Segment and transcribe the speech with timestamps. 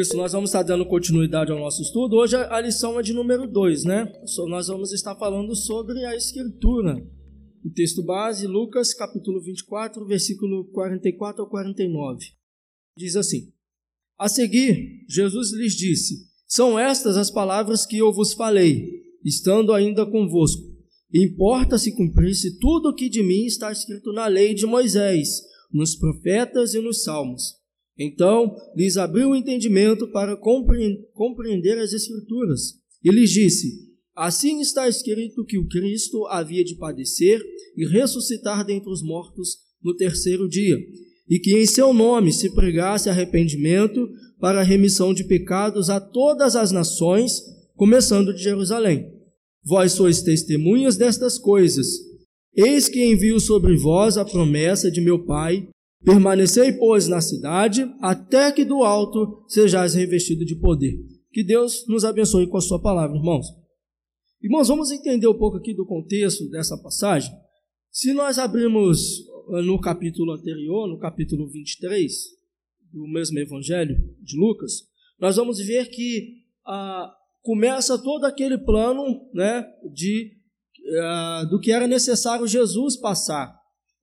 [0.00, 2.16] Isso, nós vamos estar dando continuidade ao nosso estudo.
[2.16, 4.12] Hoje a lição é de número 2, né?
[4.46, 7.04] Nós vamos estar falando sobre a Escritura.
[7.64, 12.26] O texto base, Lucas, capítulo 24, versículo 44 ao 49.
[12.96, 13.52] Diz assim:
[14.16, 20.06] A seguir, Jesus lhes disse: São estas as palavras que eu vos falei, estando ainda
[20.06, 20.67] convosco.
[21.12, 25.40] Importa se cumprisse tudo o que de mim está escrito na lei de Moisés,
[25.72, 27.58] nos profetas e nos salmos.
[27.98, 35.44] Então lhes abriu o entendimento para compreender as Escrituras e lhes disse: Assim está escrito
[35.44, 37.42] que o Cristo havia de padecer
[37.76, 40.76] e ressuscitar dentre os mortos no terceiro dia,
[41.28, 44.08] e que em seu nome se pregasse arrependimento
[44.40, 47.40] para a remissão de pecados a todas as nações,
[47.74, 49.17] começando de Jerusalém.
[49.68, 51.86] Vós sois testemunhas destas coisas.
[52.56, 55.68] Eis que envio sobre vós a promessa de meu Pai,
[56.04, 60.96] Permanecei, pois, na cidade, até que do alto sejais revestido de poder.
[61.32, 63.46] Que Deus nos abençoe com a sua palavra, irmãos.
[64.40, 67.32] Irmãos, vamos entender um pouco aqui do contexto dessa passagem.
[67.90, 69.18] Se nós abrirmos
[69.54, 72.12] eh, no capítulo anterior, no capítulo 23,
[72.92, 74.84] do mesmo evangelho de Lucas,
[75.18, 80.32] nós vamos ver que ah, começa todo aquele plano né, de,
[81.00, 83.58] ah, do que era necessário Jesus passar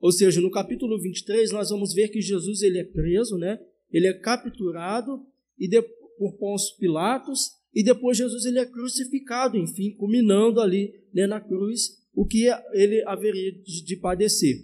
[0.05, 3.58] ou seja, no capítulo 23 nós vamos ver que Jesus ele é preso, né?
[3.92, 5.25] Ele é capturado
[5.58, 5.81] e de,
[6.17, 12.03] por Pôncio Pilatos e depois Jesus ele é crucificado, enfim, culminando ali né, na cruz
[12.14, 14.55] o que ele haveria de, de padecer.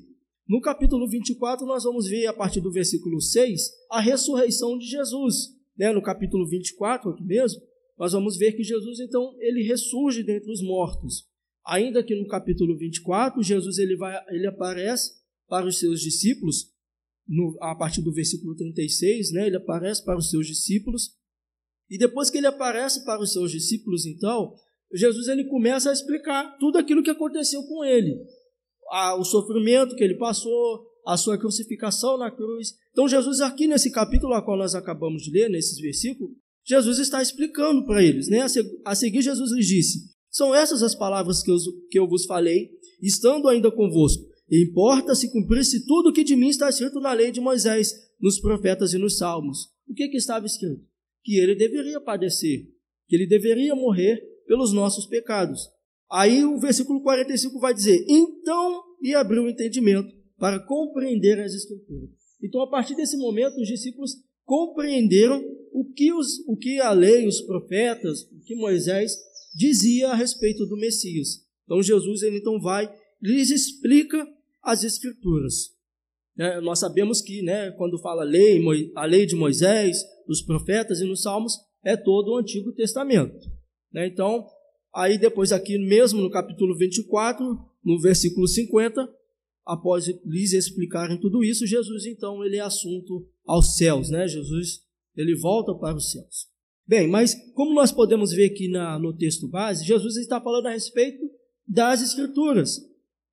[0.48, 5.48] No capítulo 24 nós vamos ver a partir do versículo 6 a ressurreição de Jesus,
[5.76, 5.92] né?
[5.92, 7.60] No capítulo 24 aqui mesmo,
[8.02, 11.28] nós vamos ver que Jesus então ele ressurge dentre os mortos.
[11.64, 15.12] Ainda que no capítulo 24, Jesus ele vai ele aparece
[15.48, 16.72] para os seus discípulos,
[17.28, 21.12] no, a partir do versículo 36, né, ele aparece para os seus discípulos,
[21.92, 24.56] e depois que ele aparece para os seus discípulos, então,
[24.92, 28.18] Jesus ele começa a explicar tudo aquilo que aconteceu com ele,
[28.90, 32.74] a, o sofrimento que ele passou, a sua crucificação na cruz.
[32.92, 36.36] Então, Jesus, aqui nesse capítulo a qual nós acabamos de ler, nesses versículos,
[36.66, 38.28] Jesus está explicando para eles.
[38.28, 38.40] Né?
[38.86, 40.00] A seguir, Jesus lhes disse:
[40.30, 41.58] São essas as palavras que eu,
[41.90, 42.70] que eu vos falei,
[43.02, 44.30] estando ainda convosco.
[44.52, 48.40] Importa se cumprisse tudo o que de mim está escrito na lei de Moisés, nos
[48.40, 49.70] profetas e nos salmos.
[49.88, 50.82] O que, que estava escrito?
[51.24, 52.68] Que ele deveria padecer,
[53.08, 55.62] que ele deveria morrer pelos nossos pecados.
[56.12, 62.10] Aí o versículo 45 vai dizer: Então lhe abriu o entendimento para compreender as Escrituras.
[62.44, 64.16] Então, a partir desse momento, os discípulos
[64.52, 65.42] compreenderam
[65.72, 69.16] o que, os, o que a lei, os profetas, o que Moisés
[69.56, 71.46] dizia a respeito do Messias.
[71.64, 74.28] Então, Jesus ele então vai lhes explica
[74.62, 75.70] as Escrituras.
[76.38, 78.62] É, nós sabemos que, né, quando fala lei,
[78.94, 83.50] a lei de Moisés, os profetas e nos Salmos, é todo o Antigo Testamento.
[83.90, 84.06] Né?
[84.08, 84.46] Então,
[84.94, 89.10] aí depois aqui mesmo no capítulo 24, no versículo 50,
[89.66, 94.28] após lhes explicarem tudo isso, Jesus então ele é assunto aos céus, né?
[94.28, 94.82] Jesus
[95.16, 96.50] ele volta para os céus.
[96.88, 100.72] Bem, mas como nós podemos ver aqui na, no texto base, Jesus está falando a
[100.72, 101.24] respeito
[101.68, 102.78] das Escrituras.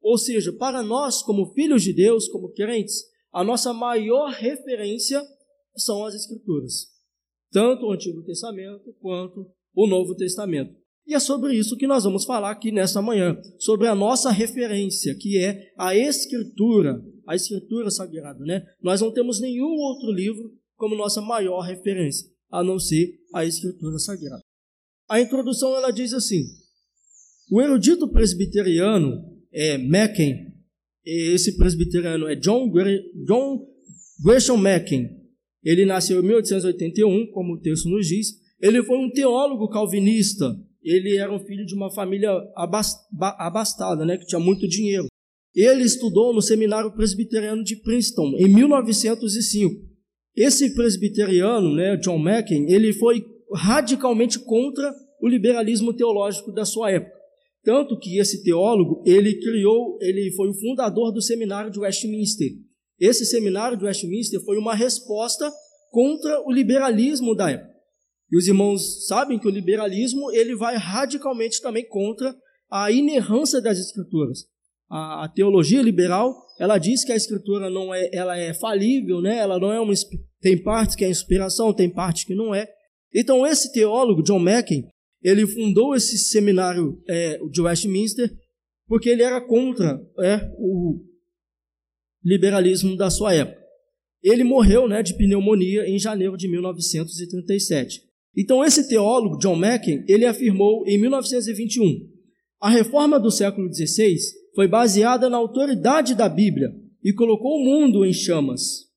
[0.01, 3.03] Ou seja, para nós, como filhos de Deus, como crentes,
[3.33, 5.23] a nossa maior referência
[5.77, 6.87] são as Escrituras,
[7.51, 10.75] tanto o Antigo Testamento quanto o Novo Testamento.
[11.09, 15.15] E é sobre isso que nós vamos falar aqui nesta manhã, sobre a nossa referência,
[15.15, 18.45] que é a Escritura, a Escritura Sagrada.
[18.45, 18.63] Né?
[18.83, 23.99] Nós não temos nenhum outro livro como nossa maior referência, a não ser a Escritura
[23.99, 24.43] Sagrada.
[25.09, 26.43] A introdução ela diz assim:
[27.51, 30.53] o erudito presbiteriano é, Macken,
[31.07, 32.71] esse presbiteriano é John,
[33.25, 33.67] John
[34.23, 35.09] Gresham Macken.
[35.65, 38.35] Ele nasceu em 1881, como o texto nos diz.
[38.61, 40.55] Ele foi um teólogo calvinista.
[40.83, 42.31] Ele era um filho de uma família
[43.37, 45.07] abastada, né, que tinha muito dinheiro.
[45.55, 49.75] Ele estudou no Seminário Presbiteriano de Princeton em 1905.
[50.37, 57.19] Esse presbiteriano, né, John Macken, ele foi radicalmente contra o liberalismo teológico da sua época.
[57.65, 62.49] Tanto que esse teólogo, ele criou, ele foi o fundador do seminário de Westminster.
[63.01, 65.51] Esse seminário de Westminster foi uma resposta
[65.91, 67.78] contra o liberalismo da época.
[68.31, 72.35] E os irmãos sabem que o liberalismo ele vai radicalmente também contra
[72.71, 74.45] a inerrância das escrituras.
[74.91, 79.39] A, a, teologia liberal ela diz que a escritura não é, ela é falível, né?
[79.39, 79.93] Ela não é uma
[80.41, 82.69] tem partes que é inspiração, tem partes que não é.
[83.15, 84.89] Então esse teólogo John Macken
[85.23, 88.31] ele fundou esse seminário é, de Westminster
[88.87, 90.99] porque ele era contra é, o
[92.25, 93.59] liberalismo da sua época.
[94.23, 98.08] Ele morreu né, de pneumonia em janeiro de 1937.
[98.37, 102.09] Então, esse teólogo, John Macken, ele afirmou em 1921:
[102.61, 104.17] a reforma do século XVI
[104.55, 108.89] foi baseada na autoridade da Bíblia e colocou o mundo em chamas.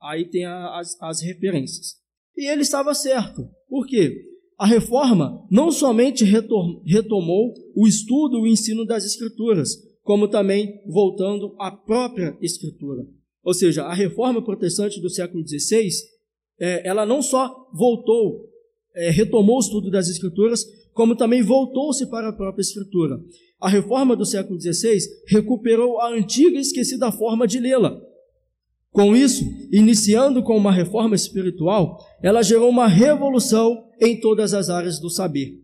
[0.00, 1.96] Aí tem as, as referências.
[2.36, 3.48] E ele estava certo.
[3.68, 4.14] Por quê?
[4.56, 9.70] A reforma não somente retomou o estudo e o ensino das Escrituras,
[10.02, 13.04] como também voltando à própria Escritura.
[13.42, 15.88] Ou seja, a reforma protestante do século XVI,
[16.60, 18.48] é, ela não só voltou,
[18.94, 23.20] é, retomou o estudo das Escrituras, como também voltou-se para a própria Escritura.
[23.60, 28.00] A reforma do século XVI recuperou a antiga e esquecida forma de lê-la.
[28.90, 34.98] Com isso, iniciando com uma reforma espiritual, ela gerou uma revolução em todas as áreas
[34.98, 35.60] do saber.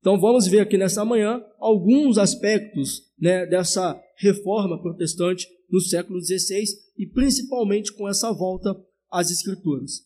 [0.00, 6.64] Então vamos ver aqui nessa manhã alguns aspectos né, dessa reforma protestante no século XVI
[6.96, 8.74] e principalmente com essa volta
[9.10, 10.02] às escrituras.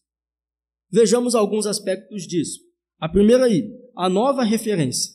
[0.90, 2.60] Vejamos alguns aspectos disso.
[2.98, 5.12] A primeira aí, a nova referência.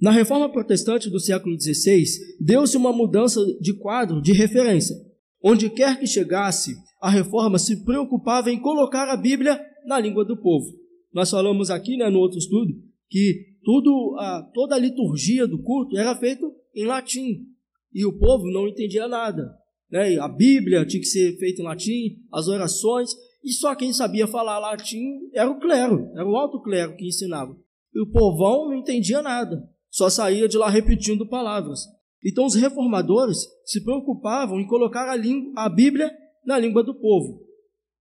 [0.00, 2.04] Na reforma protestante do século XVI,
[2.40, 4.94] deu-se uma mudança de quadro de referência.
[5.42, 10.36] Onde quer que chegasse, a reforma se preocupava em colocar a Bíblia na língua do
[10.36, 10.66] povo.
[11.12, 12.74] Nós falamos aqui né, no outro estudo
[13.08, 16.44] que tudo, a, toda a liturgia do culto era feita
[16.74, 17.46] em latim
[17.92, 19.50] e o povo não entendia nada.
[19.90, 20.18] Né?
[20.18, 23.10] A Bíblia tinha que ser feita em latim, as orações,
[23.46, 27.56] e só quem sabia falar latim era o clero, era o alto clero que ensinava.
[27.94, 31.82] E o povão não entendia nada, só saía de lá repetindo palavras.
[32.24, 36.10] Então os reformadores se preocupavam em colocar a, língua, a Bíblia
[36.44, 37.40] na língua do povo,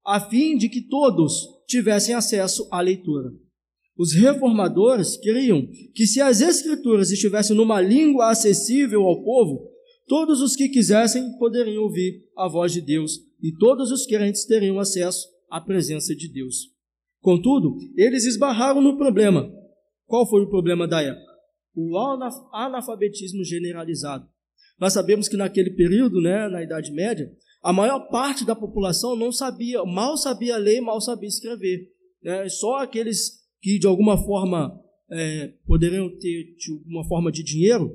[0.03, 3.29] a fim de que todos tivessem acesso à leitura.
[3.95, 9.69] Os reformadores queriam que, se as Escrituras estivessem numa língua acessível ao povo,
[10.07, 14.79] todos os que quisessem poderiam ouvir a voz de Deus e todos os crentes teriam
[14.79, 16.73] acesso à presença de Deus.
[17.21, 19.51] Contudo, eles esbarraram no problema.
[20.05, 21.33] Qual foi o problema da época?
[21.75, 21.97] O
[22.53, 24.27] analfabetismo generalizado.
[24.79, 27.31] Nós sabemos que naquele período, né, na Idade Média,
[27.63, 31.89] a maior parte da população não sabia, mal sabia ler, mal sabia escrever.
[32.21, 32.47] Né?
[32.49, 34.79] Só aqueles que de alguma forma
[35.11, 37.91] é, poderiam ter alguma forma de dinheiro,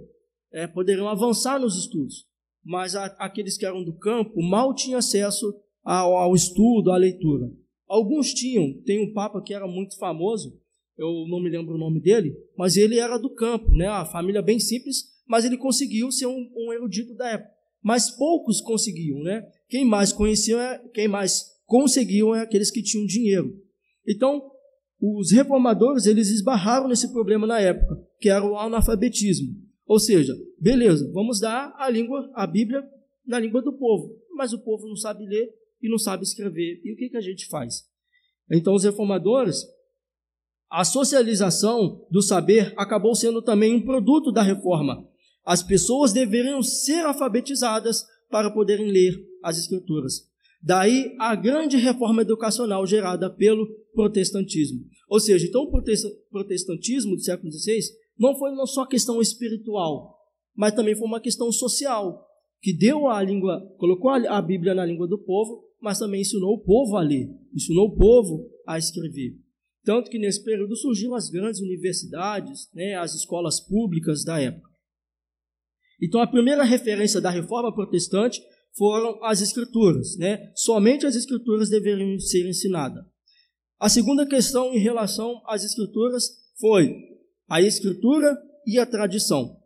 [0.52, 2.26] é, poderiam avançar nos estudos.
[2.64, 5.54] Mas a, aqueles que eram do campo mal tinham acesso
[5.90, 7.50] ao, ao, estudo, à leitura.
[7.88, 10.56] Alguns tinham, tem um papa que era muito famoso,
[10.96, 13.88] eu não me lembro o nome dele, mas ele era do campo, né?
[13.88, 17.50] a família bem simples, mas ele conseguiu ser um, um erudito da época.
[17.82, 19.42] Mas poucos conseguiam, né?
[19.68, 23.50] Quem mais conheciam, é, quem mais conseguiam é aqueles que tinham dinheiro.
[24.06, 24.42] Então,
[25.00, 29.56] os reformadores eles esbarraram nesse problema na época, que era o analfabetismo.
[29.86, 32.84] Ou seja, beleza, vamos dar a língua, a Bíblia,
[33.26, 36.80] na língua do povo, mas o povo não sabe ler e não sabe escrever.
[36.84, 37.84] E o que, que a gente faz?
[38.50, 39.64] Então, os reformadores,
[40.70, 45.08] a socialização do saber acabou sendo também um produto da reforma.
[45.44, 50.28] As pessoas deveriam ser alfabetizadas para poderem ler as Escrituras.
[50.62, 54.84] Daí a grande reforma educacional gerada pelo protestantismo.
[55.08, 55.70] Ou seja, então o
[56.30, 57.80] protestantismo do século XVI
[58.18, 60.18] não foi não só questão espiritual,
[60.54, 62.26] mas também foi uma questão social,
[62.60, 66.62] que deu a língua, colocou a Bíblia na língua do povo, mas também ensinou o
[66.62, 69.38] povo a ler, ensinou o povo a escrever.
[69.82, 74.68] Tanto que nesse período surgiram as grandes universidades, né, as escolas públicas da época.
[76.02, 78.40] Então a primeira referência da reforma protestante
[78.76, 80.50] foram as escrituras, né?
[80.54, 83.04] Somente as escrituras deveriam ser ensinadas.
[83.78, 86.24] A segunda questão em relação às escrituras
[86.58, 86.94] foi
[87.48, 88.36] a escritura
[88.66, 89.59] e a tradição.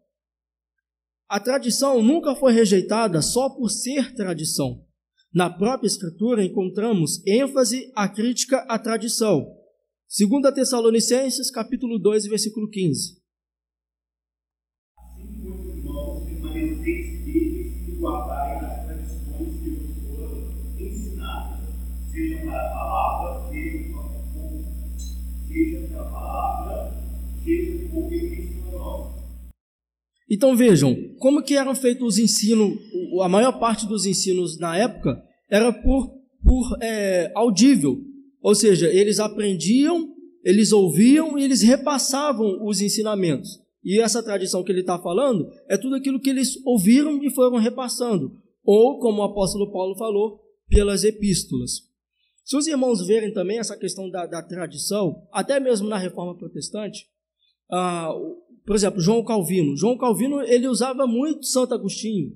[1.28, 4.84] A tradição nunca foi rejeitada só por ser tradição.
[5.32, 9.44] Na própria escritura encontramos ênfase à crítica à tradição.
[10.16, 13.20] 2 Tessalonicenses, capítulo 2, versículo 15.
[14.96, 18.84] Assim, meus irmãos, permaneceis firmes e guardai as
[30.28, 32.78] então vejam, como que eram feitos os ensinos,
[33.22, 36.10] a maior parte dos ensinos na época era por,
[36.42, 37.98] por é, audível,
[38.42, 40.08] ou seja, eles aprendiam,
[40.42, 43.60] eles ouviam e eles repassavam os ensinamentos.
[43.82, 47.58] E essa tradição que ele está falando é tudo aquilo que eles ouviram e foram
[47.58, 48.32] repassando,
[48.64, 51.82] ou, como o apóstolo Paulo falou, pelas epístolas.
[52.44, 57.06] Se os irmãos verem também essa questão da, da tradição, até mesmo na reforma protestante,
[57.70, 58.10] ah,
[58.64, 59.76] por exemplo, João Calvino.
[59.76, 62.33] João Calvino ele usava muito Santo Agostinho.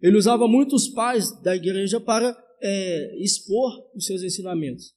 [0.00, 4.92] Ele usava muito os pais da igreja para é, expor os seus ensinamentos.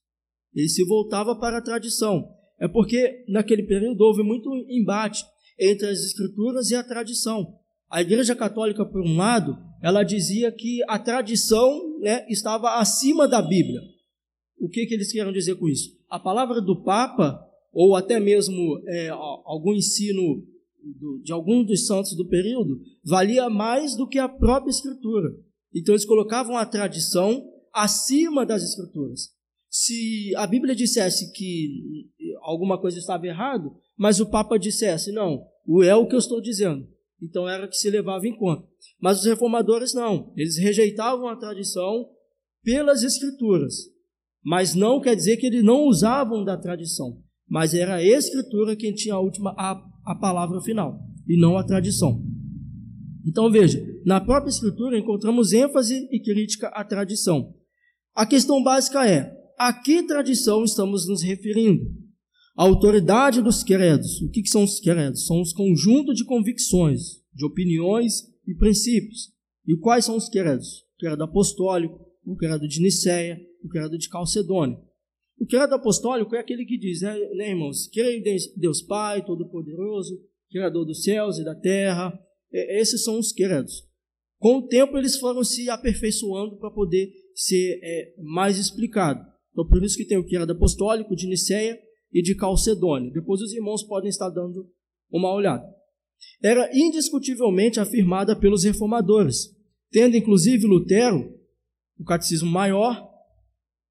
[0.53, 2.27] Ele se voltava para a tradição.
[2.59, 5.23] É porque naquele período houve muito embate
[5.59, 7.59] entre as escrituras e a tradição.
[7.89, 13.41] A Igreja Católica, por um lado, ela dizia que a tradição né, estava acima da
[13.41, 13.81] Bíblia.
[14.59, 15.89] O que, que eles queriam dizer com isso?
[16.09, 20.43] A palavra do Papa, ou até mesmo é, algum ensino
[20.83, 25.29] do, de algum dos santos do período, valia mais do que a própria Escritura.
[25.73, 29.29] Então eles colocavam a tradição acima das Escrituras.
[29.69, 32.09] Se a Bíblia dissesse que
[32.41, 35.45] alguma coisa estava errado, mas o Papa dissesse, não,
[35.83, 36.87] é o que eu estou dizendo.
[37.21, 38.67] Então era que se levava em conta.
[38.99, 42.09] Mas os reformadores não, eles rejeitavam a tradição
[42.63, 43.75] pelas escrituras.
[44.43, 48.93] Mas não quer dizer que eles não usavam da tradição, mas era a escritura quem
[48.93, 49.79] tinha a última a,
[50.11, 52.23] a palavra final e não a tradição.
[53.25, 57.53] Então veja, na própria escritura encontramos ênfase e crítica à tradição.
[58.15, 61.85] A questão básica é: a que tradição estamos nos referindo?
[62.57, 64.21] A autoridade dos credos.
[64.21, 65.25] O que, são os credos?
[65.25, 69.31] São os conjuntos de convicções, de opiniões e princípios.
[69.65, 70.81] E quais são os credos?
[70.95, 74.77] O credo apostólico, o credo de Nicéia, o credo de Calcedônia.
[75.41, 77.87] O credo apostólico é aquele que diz, né, né irmãos?
[77.87, 78.23] Creio em
[78.55, 80.21] Deus Pai, Todo-Poderoso,
[80.51, 82.13] Criador dos céus e da terra.
[82.53, 83.83] É, esses são os credos.
[84.37, 89.19] Com o tempo, eles foram se aperfeiçoando para poder ser é, mais explicado.
[89.51, 91.75] Então, por isso que tem o credo apostólico de Nicéia
[92.13, 93.11] e de Calcedônia.
[93.11, 94.69] Depois os irmãos podem estar dando
[95.11, 95.65] uma olhada.
[96.43, 99.57] Era indiscutivelmente afirmada pelos reformadores,
[99.89, 101.35] tendo inclusive Lutero
[101.97, 103.09] o catecismo maior,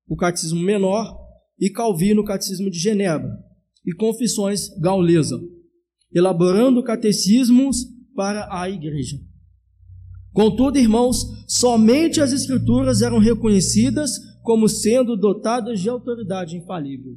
[0.07, 1.20] o catecismo menor
[1.61, 3.39] e Calvino catecismo de Genebra
[3.85, 5.41] e confissões gaulesa,
[6.13, 9.19] elaborando catecismos para a igreja.
[10.33, 14.13] Contudo, irmãos, somente as escrituras eram reconhecidas
[14.43, 17.17] como sendo dotadas de autoridade infalível.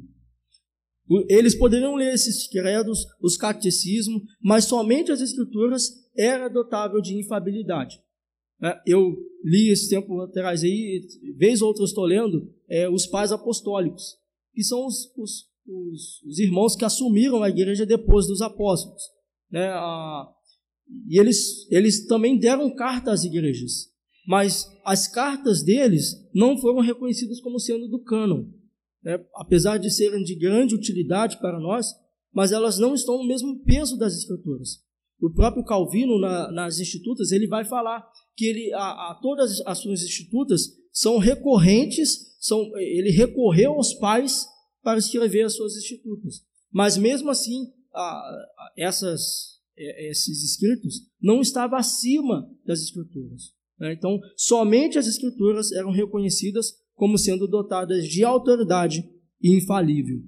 [1.28, 8.00] Eles poderiam ler esses credos, os catecismos, mas somente as escrituras era dotável de infabilidade.
[8.62, 13.32] É, eu li esse tempo atrás aí, vez ou outra estou lendo, é, os pais
[13.32, 14.16] apostólicos,
[14.54, 19.02] que são os, os, os, os, irmãos que assumiram a igreja depois dos apóstolos.
[19.50, 19.68] Né?
[21.08, 23.90] E eles, eles também deram carta às igrejas,
[24.26, 28.46] mas as cartas deles não foram reconhecidas como sendo do cânon
[29.04, 31.88] né, apesar de serem de grande utilidade para nós,
[32.32, 34.82] mas elas não estão no mesmo peso das escrituras.
[35.20, 39.78] O próprio Calvino, na, nas institutas, ele vai falar que ele, a, a, todas as
[39.78, 44.46] suas institutas são recorrentes, são, ele recorreu aos pais
[44.80, 46.44] para escrever as suas institutas.
[46.70, 48.46] Mas mesmo assim, a,
[48.78, 53.52] essas, esses escritos não estavam acima das escrituras.
[53.78, 53.92] Né?
[53.92, 59.04] Então, somente as escrituras eram reconhecidas como sendo dotadas de autoridade
[59.42, 60.22] infalível.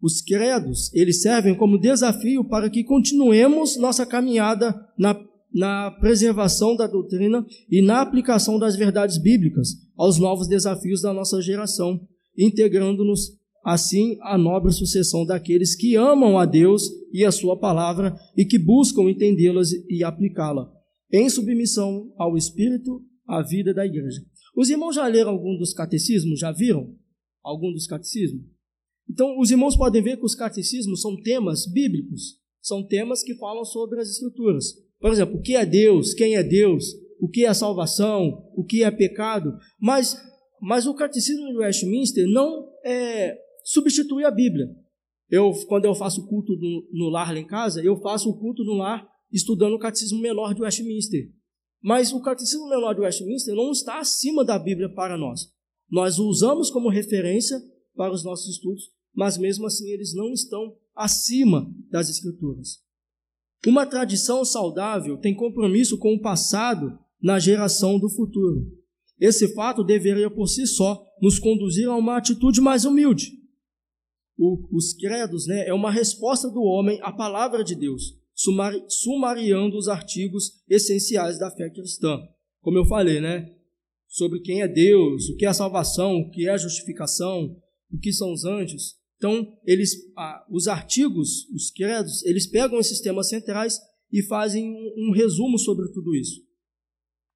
[0.00, 5.14] Os credos, eles servem como desafio para que continuemos nossa caminhada na,
[5.52, 11.40] na preservação da doutrina e na aplicação das verdades bíblicas aos novos desafios da nossa
[11.40, 12.00] geração,
[12.36, 18.44] integrando-nos assim à nobre sucessão daqueles que amam a Deus e a sua palavra e
[18.44, 20.70] que buscam entendê-las e aplicá-la,
[21.12, 24.22] em submissão ao Espírito, à vida da igreja.
[24.56, 26.40] Os irmãos já leram algum dos catecismos?
[26.40, 26.94] Já viram
[27.44, 28.42] algum dos catecismos?
[29.08, 33.64] Então, os irmãos podem ver que os catecismos são temas bíblicos, são temas que falam
[33.64, 34.66] sobre as Escrituras.
[35.00, 36.84] Por exemplo, o que é Deus, quem é Deus,
[37.20, 39.52] o que é salvação, o que é pecado.
[39.80, 40.16] Mas,
[40.60, 44.66] mas o catecismo de Westminster não é, substitui a Bíblia.
[45.30, 48.64] Eu, quando eu faço culto no, no lar lá em casa, eu faço o culto
[48.64, 51.30] no lar estudando o catecismo menor de Westminster.
[51.82, 55.52] Mas o Catecismo Menor de Westminster não está acima da Bíblia para nós.
[55.90, 57.58] Nós o usamos como referência
[57.94, 62.82] para os nossos estudos, mas mesmo assim eles não estão acima das Escrituras.
[63.66, 68.66] Uma tradição saudável tem compromisso com o passado na geração do futuro.
[69.20, 73.32] Esse fato deveria por si só nos conduzir a uma atitude mais humilde.
[74.38, 78.18] O, os credos né, é uma resposta do homem à palavra de Deus
[78.88, 82.18] sumariando os artigos essenciais da fé cristã.
[82.60, 83.52] Como eu falei, né?
[84.06, 87.56] Sobre quem é Deus, o que é a salvação, o que é a justificação,
[87.90, 88.96] o que são os anjos.
[89.18, 93.80] Então, eles, ah, os artigos, os credos, eles pegam esses temas centrais
[94.12, 96.40] e fazem um, um resumo sobre tudo isso.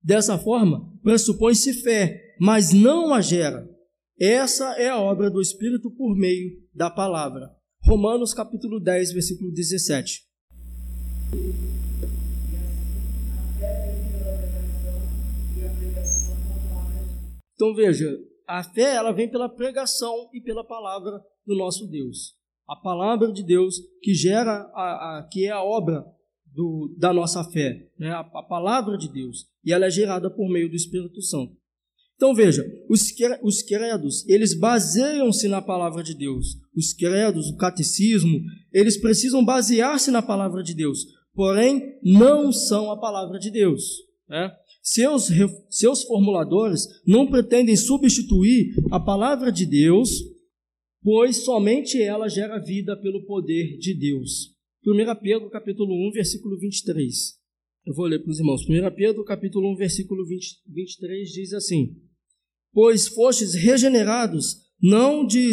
[0.01, 3.69] Dessa forma, pressupõe-se fé, mas não a gera.
[4.19, 7.51] Essa é a obra do Espírito por meio da palavra.
[7.85, 10.23] Romanos capítulo 10, versículo 17.
[17.55, 22.35] Então veja, a fé ela vem pela pregação e pela palavra do nosso Deus.
[22.69, 26.05] A palavra de Deus que gera a, a que é a obra
[26.55, 28.11] do, da nossa fé, né?
[28.11, 31.57] a, a palavra de Deus, e ela é gerada por meio do Espírito Santo.
[32.15, 33.03] Então veja, os,
[33.43, 36.57] os credos, eles baseiam-se na palavra de Deus.
[36.77, 38.41] Os credos, o catecismo,
[38.73, 43.83] eles precisam basear-se na palavra de Deus, porém não são a palavra de Deus.
[44.29, 44.53] Né?
[44.81, 45.29] Seus,
[45.69, 50.11] seus formuladores não pretendem substituir a palavra de Deus,
[51.03, 54.55] pois somente ela gera vida pelo poder de Deus.
[54.87, 57.15] 1 Pedro capítulo 1, versículo 23.
[57.87, 58.63] Eu vou ler para os irmãos.
[58.63, 61.97] 1 Pedro capítulo 1, versículo 20, 23 diz assim:
[62.73, 65.53] Pois fostes regenerados não de,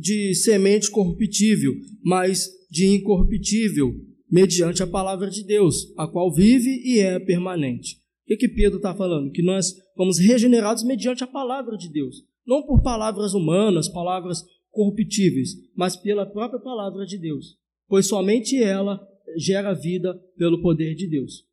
[0.00, 1.72] de semente corruptível,
[2.02, 3.94] mas de incorruptível,
[4.28, 7.96] mediante a palavra de Deus, a qual vive e é permanente.
[8.24, 9.30] O que, que Pedro está falando?
[9.30, 12.24] Que nós fomos regenerados mediante a palavra de Deus.
[12.44, 14.42] Não por palavras humanas, palavras
[14.74, 17.56] corruptíveis, mas pela própria palavra de Deus
[17.88, 19.00] pois somente ela
[19.36, 21.46] gera vida pelo poder de Deus.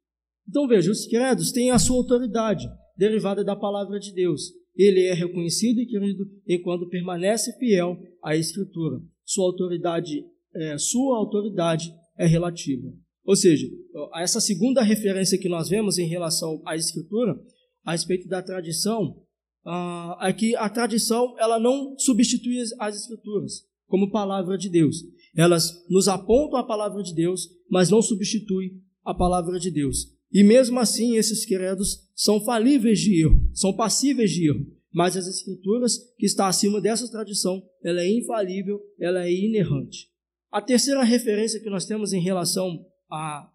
[0.47, 4.51] Então veja, os credos têm a sua autoridade, derivada da palavra de Deus.
[4.75, 9.01] Ele é reconhecido e querido enquanto permanece fiel à Escritura.
[9.23, 10.25] Sua autoridade,
[10.55, 12.91] é, sua autoridade é relativa.
[13.23, 13.67] Ou seja,
[14.15, 17.39] essa segunda referência que nós vemos em relação à Escritura,
[17.83, 19.21] a respeito da tradição,
[19.65, 25.03] ah, é que a tradição ela não substitui as Escrituras como palavra de Deus.
[25.35, 30.13] Elas nos apontam a palavra de Deus, mas não substituem a palavra de Deus.
[30.31, 34.65] E mesmo assim, esses credos são falíveis de erro, são passíveis de erro.
[34.93, 40.09] Mas as escrituras, que está acima dessa tradição, ela é infalível, ela é inerrante.
[40.51, 43.49] A terceira referência que nós temos em relação a,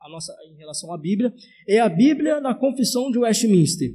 [0.00, 1.32] a nossa, em relação à Bíblia
[1.66, 3.94] é a Bíblia na Confissão de Westminster.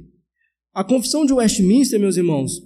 [0.72, 2.62] A Confissão de Westminster, meus irmãos,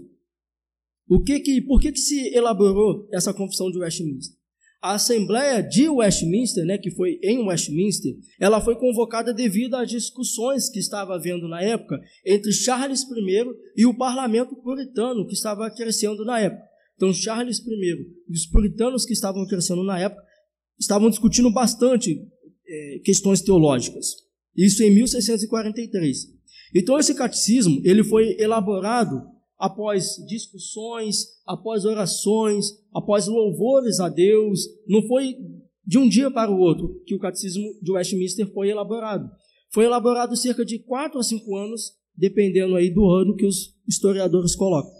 [1.08, 4.36] o que que, por que, que se elaborou essa Confissão de Westminster?
[4.80, 10.68] A Assembleia de Westminster, né, que foi em Westminster, ela foi convocada devido às discussões
[10.68, 13.44] que estava havendo na época entre Charles I
[13.76, 16.64] e o parlamento puritano que estava crescendo na época.
[16.96, 17.62] Então, Charles I
[18.28, 20.22] e os puritanos que estavam crescendo na época
[20.78, 22.20] estavam discutindo bastante
[22.66, 24.06] é, questões teológicas.
[24.56, 26.41] Isso em 1643.
[26.74, 29.22] Então, esse catecismo ele foi elaborado
[29.58, 34.60] após discussões, após orações, após louvores a Deus.
[34.88, 35.36] Não foi
[35.86, 39.30] de um dia para o outro que o catecismo de Westminster foi elaborado.
[39.72, 44.54] Foi elaborado cerca de quatro a cinco anos, dependendo aí do ano que os historiadores
[44.54, 44.92] colocam.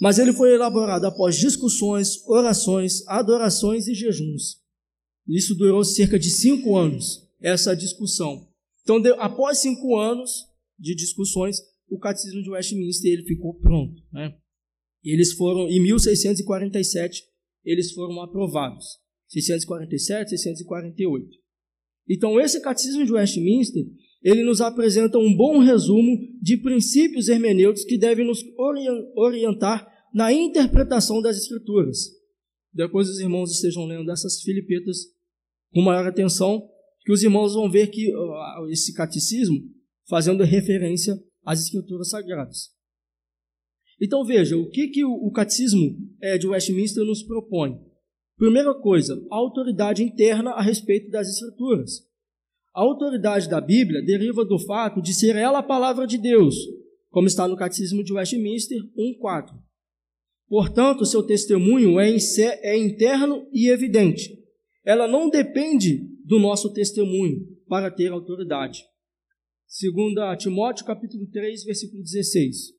[0.00, 4.60] Mas ele foi elaborado após discussões, orações, adorações e jejuns.
[5.26, 8.46] Isso durou cerca de cinco anos, essa discussão.
[8.82, 10.46] Então, após cinco anos
[10.78, 11.56] de discussões,
[11.88, 14.02] o catecismo de Westminster ele ficou pronto.
[14.12, 14.36] Né?
[15.04, 17.22] Eles foram, em 1647,
[17.64, 18.84] eles foram aprovados.
[19.28, 21.28] 647, 648.
[22.08, 23.84] Então, esse catecismo de Westminster,
[24.22, 28.40] ele nos apresenta um bom resumo de princípios hermenêuticos que devem nos
[29.16, 31.98] orientar na interpretação das Escrituras.
[32.72, 34.98] Depois os irmãos estejam lendo essas filipetas
[35.72, 36.68] com maior atenção,
[37.04, 38.12] que os irmãos vão ver que
[38.70, 39.58] esse catecismo,
[40.08, 42.70] fazendo referência as escrituras sagradas.
[44.00, 47.80] Então veja, o que, que o, catecismo é, de Westminster nos propõe?
[48.36, 52.06] Primeira coisa, a autoridade interna a respeito das escrituras.
[52.74, 56.54] A autoridade da Bíblia deriva do fato de ser ela a palavra de Deus,
[57.08, 59.54] como está no Catecismo de Westminster 1.4.
[60.46, 62.14] Portanto, seu testemunho é,
[62.62, 64.30] é interno e evidente.
[64.84, 68.84] Ela não depende do nosso testemunho para ter autoridade.
[69.68, 72.72] Segunda Timóteo capítulo 3, versículo 16.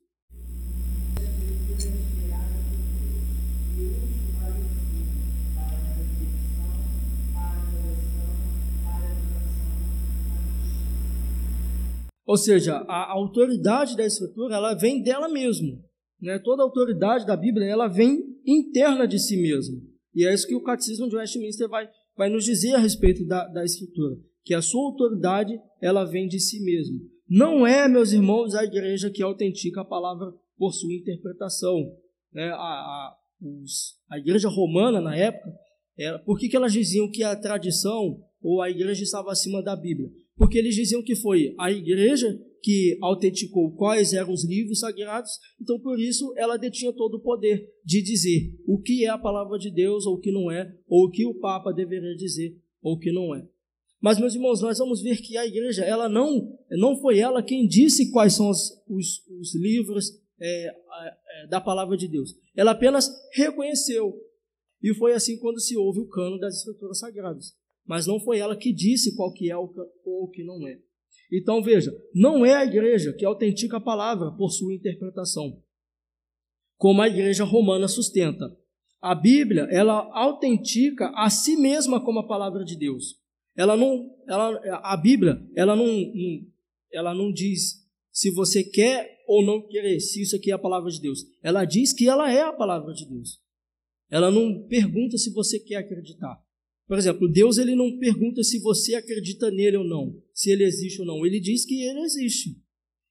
[12.26, 15.78] Ou seja, a autoridade da Escritura ela vem dela mesma.
[16.20, 16.38] Né?
[16.38, 19.78] Toda a autoridade da Bíblia ela vem interna de si mesma.
[20.14, 23.46] E é isso que o Catecismo de Westminster vai, vai nos dizer a respeito da,
[23.46, 24.16] da Escritura
[24.48, 26.98] que a sua autoridade ela vem de si mesmo.
[27.28, 31.76] Não é, meus irmãos, a igreja que autentica a palavra por sua interpretação.
[32.32, 32.48] Né?
[32.48, 35.52] A, a, os, a igreja romana, na época,
[35.98, 39.76] era, por que, que elas diziam que a tradição ou a igreja estava acima da
[39.76, 40.08] Bíblia?
[40.34, 45.78] Porque eles diziam que foi a igreja que autenticou quais eram os livros sagrados, então
[45.78, 49.70] por isso ela detinha todo o poder de dizer o que é a palavra de
[49.70, 52.98] Deus ou o que não é, ou o que o Papa deveria dizer ou o
[52.98, 53.46] que não é.
[54.00, 57.66] Mas, meus irmãos, nós vamos ver que a igreja, ela não, não foi ela quem
[57.66, 62.36] disse quais são os, os, os livros é, é, da palavra de Deus.
[62.56, 64.14] Ela apenas reconheceu.
[64.80, 67.56] E foi assim quando se ouve o cano das escrituras sagradas.
[67.84, 70.78] Mas não foi ela que disse qual que é ou o que não é.
[71.32, 75.62] Então veja, não é a igreja que autentica a palavra por sua interpretação,
[76.76, 78.56] como a igreja romana sustenta.
[79.00, 83.16] A Bíblia, ela autentica a si mesma como a palavra de Deus.
[83.58, 86.46] Ela não, ela, a Bíblia, ela não, não,
[86.92, 90.88] ela não diz se você quer ou não querer, se isso aqui é a palavra
[90.88, 91.24] de Deus.
[91.42, 93.40] Ela diz que ela é a palavra de Deus.
[94.08, 96.40] Ela não pergunta se você quer acreditar.
[96.86, 101.00] Por exemplo, Deus ele não pergunta se você acredita nele ou não, se ele existe
[101.00, 101.26] ou não.
[101.26, 102.56] Ele diz que ele existe.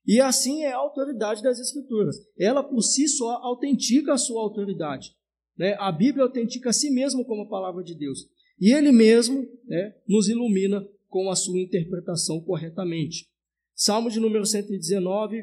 [0.06, 2.16] E assim é a autoridade das Escrituras.
[2.38, 5.14] Ela por si só autentica a sua autoridade.
[5.58, 5.74] Né?
[5.78, 8.26] A Bíblia autentica a si mesmo como a palavra de Deus.
[8.60, 13.26] E ele mesmo né, nos ilumina com a sua interpretação corretamente.
[13.74, 15.42] Salmo de número 119,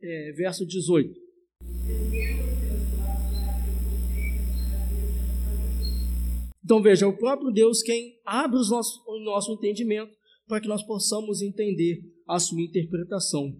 [0.00, 1.20] é, verso 18.
[6.64, 10.68] Então veja, é o próprio Deus quem abre os nossos, o nosso entendimento para que
[10.68, 13.52] nós possamos entender a sua interpretação.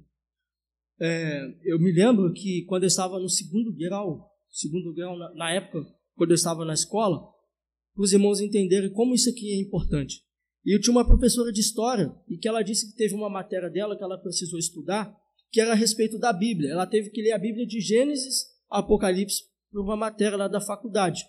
[1.00, 5.50] É, eu me lembro que quando eu estava no segundo grau, segundo grau na, na
[5.52, 7.31] época, quando eu estava na escola,
[7.94, 10.22] para os irmãos entenderem como isso aqui é importante.
[10.64, 13.68] E eu tinha uma professora de história e que ela disse que teve uma matéria
[13.68, 15.14] dela que ela precisou estudar,
[15.50, 16.70] que era a respeito da Bíblia.
[16.70, 20.60] Ela teve que ler a Bíblia de Gênesis a Apocalipse por uma matéria lá da
[20.60, 21.24] faculdade.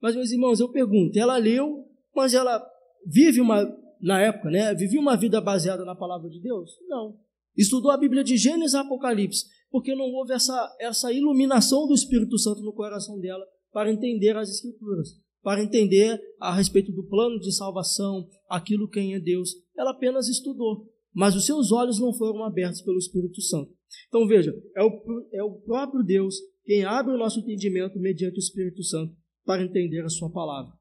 [0.00, 2.64] Mas, meus irmãos, eu pergunto, ela leu, mas ela
[3.06, 3.64] vive uma,
[4.00, 6.70] na época, né, vivia uma vida baseada na palavra de Deus?
[6.88, 7.18] Não.
[7.56, 12.38] Estudou a Bíblia de Gênesis a Apocalipse, porque não houve essa, essa iluminação do Espírito
[12.38, 15.08] Santo no coração dela para entender as Escrituras,
[15.44, 19.50] para entender a respeito do plano de salvação, aquilo quem é Deus.
[19.76, 23.70] Ela apenas estudou, mas os seus olhos não foram abertos pelo Espírito Santo.
[24.08, 28.40] Então veja, é o, é o próprio Deus quem abre o nosso entendimento mediante o
[28.40, 30.72] Espírito Santo para entender a Sua palavra.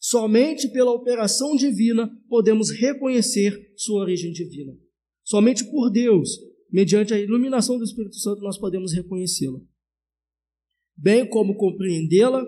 [0.00, 4.72] Somente pela operação divina podemos reconhecer sua origem divina.
[5.22, 6.36] Somente por Deus,
[6.72, 9.60] mediante a iluminação do Espírito Santo, nós podemos reconhecê-la.
[10.96, 12.44] Bem como compreendê-la,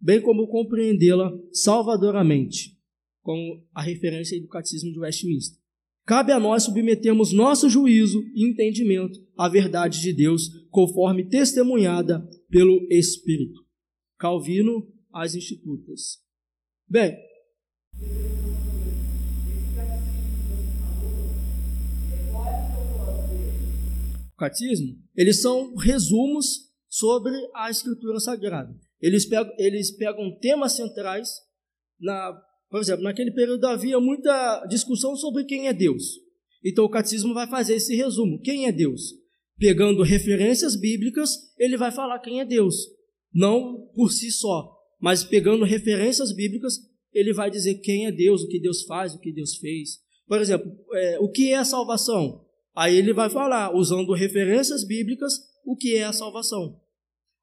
[0.00, 2.76] bem como compreendê-la salvadoramente,
[3.22, 5.58] com a referência do Catecismo de Westminster.
[6.06, 12.86] Cabe a nós submetermos nosso juízo e entendimento à verdade de Deus, conforme testemunhada pelo
[12.90, 13.60] Espírito.
[14.18, 16.18] Calvino às Institutas.
[16.88, 17.14] Bem,
[24.32, 28.74] o catecismo, eles são resumos sobre a escritura sagrada.
[29.00, 31.28] Eles pegam, eles pegam temas centrais,
[32.00, 32.32] na,
[32.70, 36.04] por exemplo, naquele período havia muita discussão sobre quem é Deus.
[36.64, 38.40] Então o catecismo vai fazer esse resumo.
[38.40, 39.14] Quem é Deus?
[39.58, 42.98] Pegando referências bíblicas, ele vai falar quem é Deus
[43.32, 46.74] não por si só, mas pegando referências bíblicas,
[47.12, 50.00] ele vai dizer quem é Deus, o que Deus faz, o que Deus fez.
[50.26, 52.44] Por exemplo, é, o que é a salvação?
[52.76, 55.34] Aí ele vai falar, usando referências bíblicas,
[55.64, 56.80] o que é a salvação.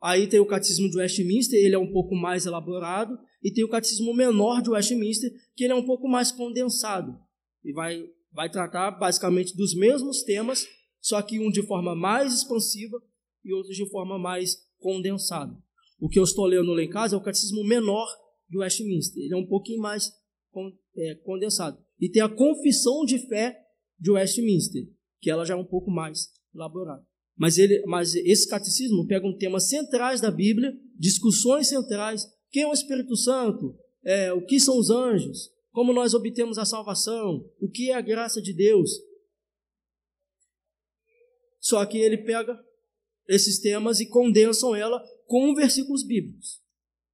[0.01, 3.69] Aí tem o catecismo de Westminster, ele é um pouco mais elaborado, e tem o
[3.69, 7.17] catecismo menor de Westminster, que ele é um pouco mais condensado.
[7.63, 10.67] E vai, vai tratar basicamente dos mesmos temas,
[11.01, 13.01] só que um de forma mais expansiva
[13.43, 15.55] e outro de forma mais condensada.
[15.99, 18.07] O que eu estou lendo lá em casa é o catecismo menor
[18.49, 19.23] de Westminster.
[19.23, 20.11] Ele é um pouquinho mais
[20.97, 21.77] é, condensado.
[21.99, 23.57] E tem a confissão de fé
[23.99, 24.83] de Westminster,
[25.21, 27.05] que ela já é um pouco mais elaborada.
[27.37, 32.25] Mas, ele, mas esse catecismo pega um temas centrais da Bíblia, discussões centrais.
[32.49, 33.77] Quem é o Espírito Santo?
[34.03, 35.51] É, o que são os anjos?
[35.71, 37.45] Como nós obtemos a salvação?
[37.59, 38.89] O que é a graça de Deus?
[41.59, 42.57] Só que ele pega
[43.27, 46.61] esses temas e condensam ela com versículos bíblicos.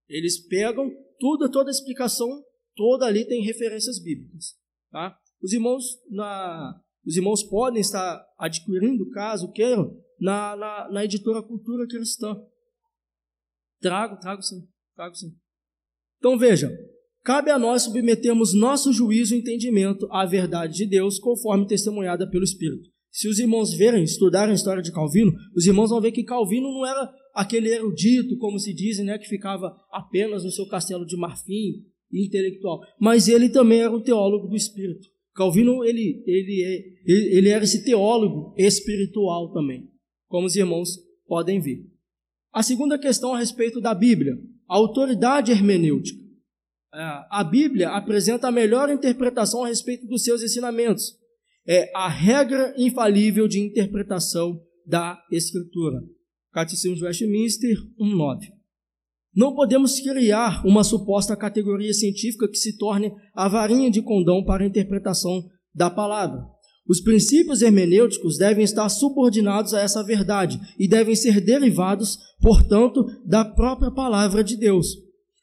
[0.07, 2.43] Eles pegam tudo, toda a explicação,
[2.75, 4.57] toda ali tem referências bíblicas.
[4.91, 5.17] Tá?
[5.41, 11.87] Os irmãos na, os irmãos podem estar adquirindo, caso queiram, na, na, na editora Cultura
[11.87, 12.35] Cristã.
[13.79, 15.31] Trago, trago sim, trago sim.
[16.19, 16.71] Então veja,
[17.23, 22.43] cabe a nós submetermos nosso juízo e entendimento à verdade de Deus, conforme testemunhada pelo
[22.43, 22.89] Espírito.
[23.11, 26.71] Se os irmãos verem, estudarem a história de Calvino, os irmãos vão ver que Calvino
[26.71, 31.17] não era aquele erudito, como se dizem, né, que ficava apenas no seu castelo de
[31.17, 35.07] marfim intelectual, mas ele também era um teólogo do espírito.
[35.33, 39.89] Calvino ele ele ele, ele era esse teólogo espiritual também,
[40.27, 41.85] como os irmãos podem ver.
[42.53, 46.21] A segunda questão a respeito da Bíblia, a autoridade hermenêutica.
[46.93, 51.17] a Bíblia apresenta a melhor interpretação a respeito dos seus ensinamentos.
[51.65, 56.01] É a regra infalível de interpretação da Escritura.
[56.51, 58.60] Catecismo de Westminster 1.9.
[59.35, 64.63] Não podemos criar uma suposta categoria científica que se torne a varinha de condão para
[64.63, 66.45] a interpretação da palavra.
[66.87, 73.45] Os princípios hermenêuticos devem estar subordinados a essa verdade e devem ser derivados, portanto, da
[73.45, 74.97] própria palavra de Deus.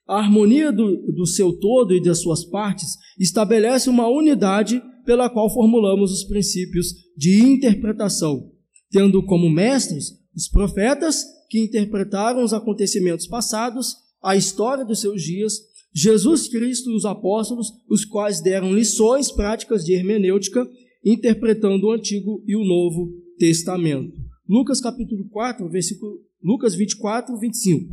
[0.07, 5.49] A harmonia do, do seu todo e das suas partes estabelece uma unidade pela qual
[5.53, 8.51] formulamos os princípios de interpretação,
[8.91, 15.55] tendo como mestres os profetas que interpretaram os acontecimentos passados, a história dos seus dias,
[15.93, 20.65] Jesus Cristo e os apóstolos, os quais deram lições práticas de hermenêutica,
[21.05, 24.17] interpretando o Antigo e o Novo Testamento.
[24.49, 27.91] Lucas capítulo 4, versículo Lucas 24, 25.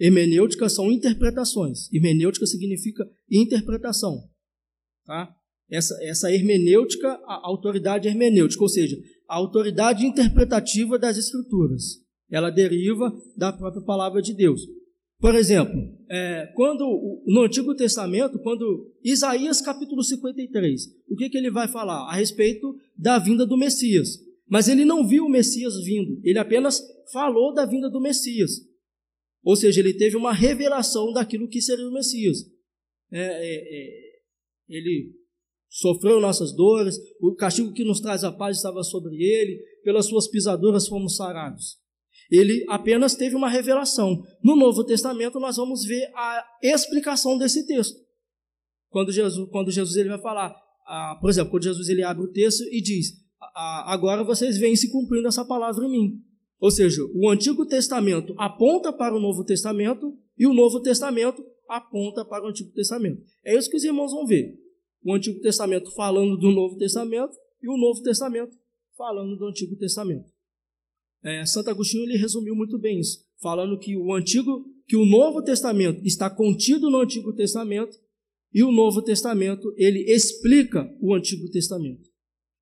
[0.00, 1.92] Hermenêutica são interpretações.
[1.92, 4.24] Hermenêutica significa interpretação.
[5.04, 5.36] Tá?
[5.68, 8.96] Essa, essa hermenêutica, a autoridade hermenêutica, ou seja,
[9.28, 12.00] a autoridade interpretativa das Escrituras.
[12.30, 14.62] Ela deriva da própria palavra de Deus.
[15.18, 15.74] Por exemplo,
[16.10, 22.08] é, quando no Antigo Testamento, quando Isaías capítulo 53, o que, que ele vai falar?
[22.08, 24.18] A respeito da vinda do Messias.
[24.48, 26.80] Mas ele não viu o Messias vindo, ele apenas
[27.12, 28.52] falou da vinda do Messias.
[29.42, 32.38] Ou seja, ele teve uma revelação daquilo que seria o Messias.
[33.10, 33.90] É, é, é,
[34.68, 35.14] ele
[35.68, 40.28] sofreu nossas dores, o castigo que nos traz a paz estava sobre ele, pelas suas
[40.28, 41.78] pisaduras fomos sarados.
[42.30, 44.22] Ele apenas teve uma revelação.
[44.42, 47.96] No Novo Testamento nós vamos ver a explicação desse texto.
[48.88, 50.54] Quando Jesus, quando Jesus ele vai falar,
[50.86, 54.74] ah, por exemplo, quando Jesus ele abre o texto e diz: ah, agora vocês vêm
[54.74, 56.22] se cumprindo essa palavra em mim.
[56.58, 62.24] Ou seja, o Antigo Testamento aponta para o Novo Testamento e o Novo Testamento aponta
[62.24, 63.22] para o Antigo Testamento.
[63.44, 64.54] É isso que os irmãos vão ver.
[65.06, 68.52] O Antigo Testamento falando do Novo Testamento e o Novo Testamento
[68.96, 70.28] falando do Antigo Testamento.
[71.22, 75.44] É, Santo Agostinho ele resumiu muito bem isso, falando que o Antigo, que o Novo
[75.44, 77.96] Testamento está contido no Antigo Testamento
[78.52, 82.10] e o Novo Testamento ele explica o Antigo Testamento.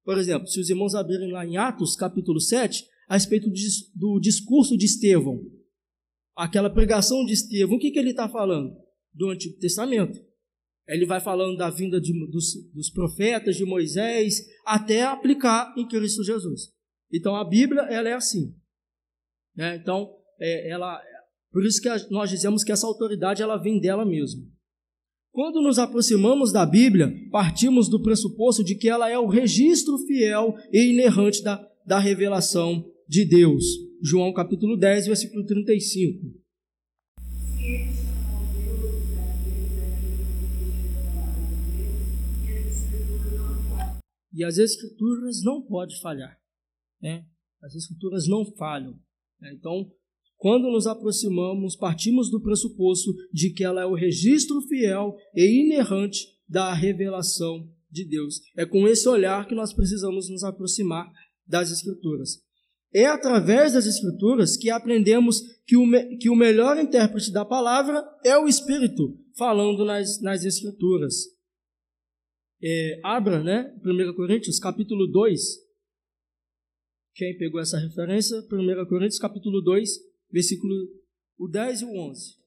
[0.04, 3.48] Por exemplo, se os irmãos abrirem lá em Atos capítulo 7, a respeito
[3.94, 5.40] do discurso de Estevão.
[6.36, 8.76] Aquela pregação de Estevão, o que, que ele está falando?
[9.14, 10.20] Do Antigo Testamento.
[10.86, 16.22] Ele vai falando da vinda de, dos, dos profetas, de Moisés, até aplicar em Cristo
[16.22, 16.72] Jesus.
[17.12, 18.54] Então a Bíblia ela é assim.
[19.56, 19.76] Né?
[19.76, 21.00] Então, é, ela,
[21.50, 24.42] por isso que nós dizemos que essa autoridade ela vem dela mesma.
[25.32, 30.54] Quando nos aproximamos da Bíblia, partimos do pressuposto de que ela é o registro fiel
[30.72, 33.64] e inerrante da, da revelação de Deus.
[34.02, 36.43] João capítulo 10, versículo 35.
[44.34, 46.36] E as escrituras não podem falhar.
[47.00, 47.24] Né?
[47.62, 48.98] As escrituras não falham.
[49.40, 49.54] Né?
[49.54, 49.88] Então,
[50.36, 56.26] quando nos aproximamos, partimos do pressuposto de que ela é o registro fiel e inerrante
[56.48, 58.40] da revelação de Deus.
[58.56, 61.10] É com esse olhar que nós precisamos nos aproximar
[61.46, 62.42] das Escrituras.
[62.92, 65.84] É através das Escrituras que aprendemos que o,
[66.18, 71.33] que o melhor intérprete da palavra é o Espírito, falando nas, nas Escrituras.
[72.66, 73.78] É, abra, né?
[73.84, 75.38] 1 Coríntios, capítulo 2.
[77.14, 78.38] Quem pegou essa referência?
[78.38, 79.90] 1 Coríntios, capítulo 2,
[80.32, 80.74] versículo
[81.38, 82.43] o 10 e o 11.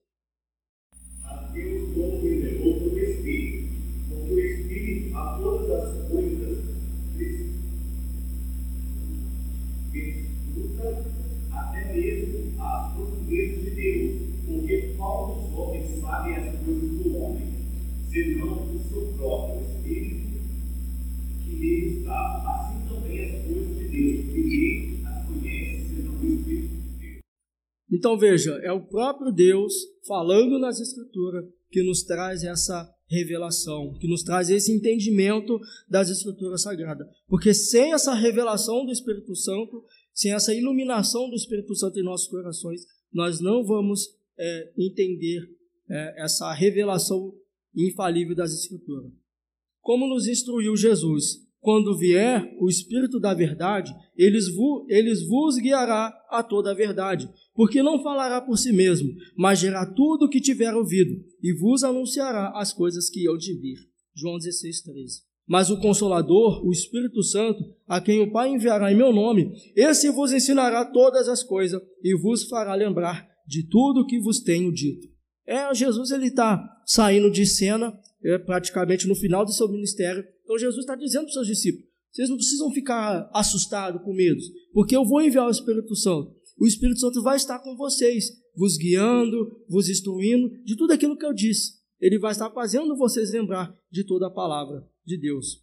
[27.98, 29.74] Então veja, é o próprio Deus
[30.06, 36.62] falando nas Escrituras que nos traz essa revelação, que nos traz esse entendimento das Escrituras
[36.62, 37.08] Sagradas.
[37.28, 39.84] Porque sem essa revelação do Espírito Santo,
[40.14, 42.82] sem essa iluminação do Espírito Santo em nossos corações,
[43.12, 44.08] nós não vamos
[44.38, 45.42] é, entender
[45.90, 47.34] é, essa revelação
[47.76, 49.12] infalível das Escrituras.
[49.82, 56.18] Como nos instruiu Jesus, quando vier o Espírito da verdade, eles, vo, eles vos guiará
[56.30, 60.40] a toda a verdade, porque não falará por si mesmo, mas dirá tudo o que
[60.40, 61.12] tiver ouvido,
[61.44, 63.80] e vos anunciará as coisas que hão de vir.
[64.16, 65.22] João 16, 13.
[65.46, 70.10] Mas o Consolador, o Espírito Santo, a quem o Pai enviará em meu nome, esse
[70.10, 74.72] vos ensinará todas as coisas e vos fará lembrar de tudo o que vos tenho
[74.72, 75.06] dito.
[75.46, 80.24] É, Jesus ele está saindo de cena, é, praticamente no final do seu ministério.
[80.48, 84.40] Então Jesus está dizendo para os seus discípulos: vocês não precisam ficar assustados, com medo,
[84.72, 86.34] porque eu vou enviar o Espírito Santo.
[86.58, 91.26] O Espírito Santo vai estar com vocês, vos guiando, vos instruindo de tudo aquilo que
[91.26, 91.74] eu disse.
[92.00, 95.62] Ele vai estar fazendo vocês lembrar de toda a palavra de Deus.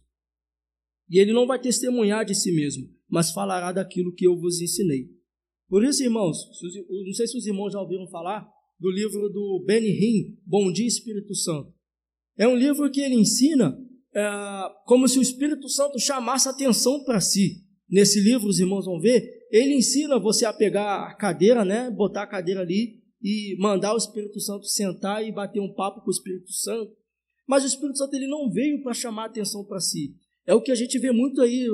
[1.09, 5.09] E ele não vai testemunhar de si mesmo, mas falará daquilo que eu vos ensinei.
[5.67, 6.37] Por isso, irmãos,
[7.05, 8.47] não sei se os irmãos já ouviram falar
[8.79, 11.73] do livro do Benny Hinn, Bom Dia Espírito Santo.
[12.37, 13.77] É um livro que ele ensina
[14.15, 14.29] é,
[14.85, 17.63] como se o Espírito Santo chamasse atenção para si.
[17.89, 22.23] Nesse livro, os irmãos vão ver, ele ensina você a pegar a cadeira, né, botar
[22.23, 26.11] a cadeira ali e mandar o Espírito Santo sentar e bater um papo com o
[26.11, 26.93] Espírito Santo.
[27.47, 30.15] Mas o Espírito Santo ele não veio para chamar atenção para si.
[30.47, 31.67] É o que a gente vê muito aí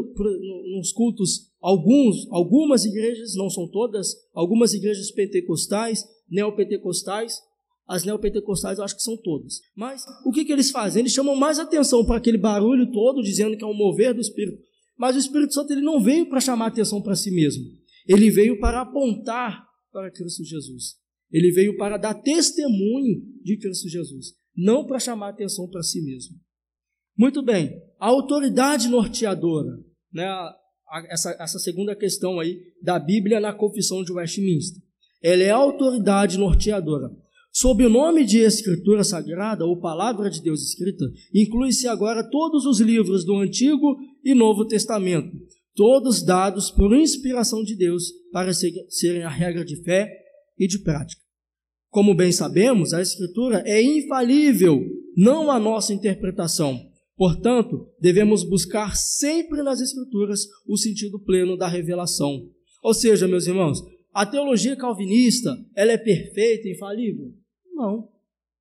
[0.75, 1.51] nos cultos.
[1.61, 7.37] Alguns, algumas igrejas, não são todas, algumas igrejas pentecostais, neopentecostais,
[7.87, 9.59] as neopentecostais eu acho que são todas.
[9.75, 11.01] Mas o que, que eles fazem?
[11.01, 14.57] Eles chamam mais atenção para aquele barulho todo, dizendo que é um mover do Espírito.
[14.97, 17.63] Mas o Espírito Santo ele não veio para chamar atenção para si mesmo.
[18.07, 20.95] Ele veio para apontar para Cristo Jesus.
[21.31, 26.35] Ele veio para dar testemunho de Cristo Jesus, não para chamar atenção para si mesmo.
[27.17, 29.77] Muito bem, a autoridade norteadora,
[30.13, 30.27] né,
[31.09, 34.81] essa, essa segunda questão aí da Bíblia na confissão de Westminster.
[35.21, 37.09] Ela é a autoridade norteadora.
[37.53, 42.79] Sob o nome de Escritura Sagrada, ou Palavra de Deus Escrita, inclui-se agora todos os
[42.79, 45.35] livros do Antigo e Novo Testamento,
[45.75, 50.09] todos dados por inspiração de Deus para serem a regra de fé
[50.57, 51.21] e de prática.
[51.89, 54.81] Como bem sabemos, a Escritura é infalível,
[55.17, 56.79] não a nossa interpretação.
[57.17, 62.47] Portanto, devemos buscar sempre nas Escrituras o sentido pleno da revelação.
[62.81, 63.83] Ou seja, meus irmãos,
[64.13, 67.40] a teologia calvinista ela é perfeita e infalível?
[67.81, 68.09] Não.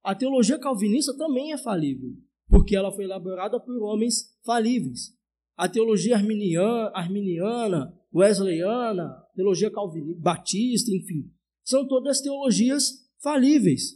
[0.03, 2.17] A teologia calvinista também é falível,
[2.49, 5.15] porque ela foi elaborada por homens falíveis.
[5.57, 11.31] A teologia arminiana, arminiana wesleyana, teologia calvinista, batista, enfim,
[11.63, 13.95] são todas teologias falíveis.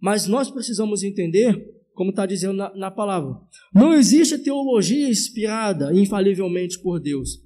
[0.00, 1.52] Mas nós precisamos entender,
[1.92, 3.38] como está dizendo na, na palavra,
[3.74, 7.42] não existe teologia inspirada infalivelmente por Deus.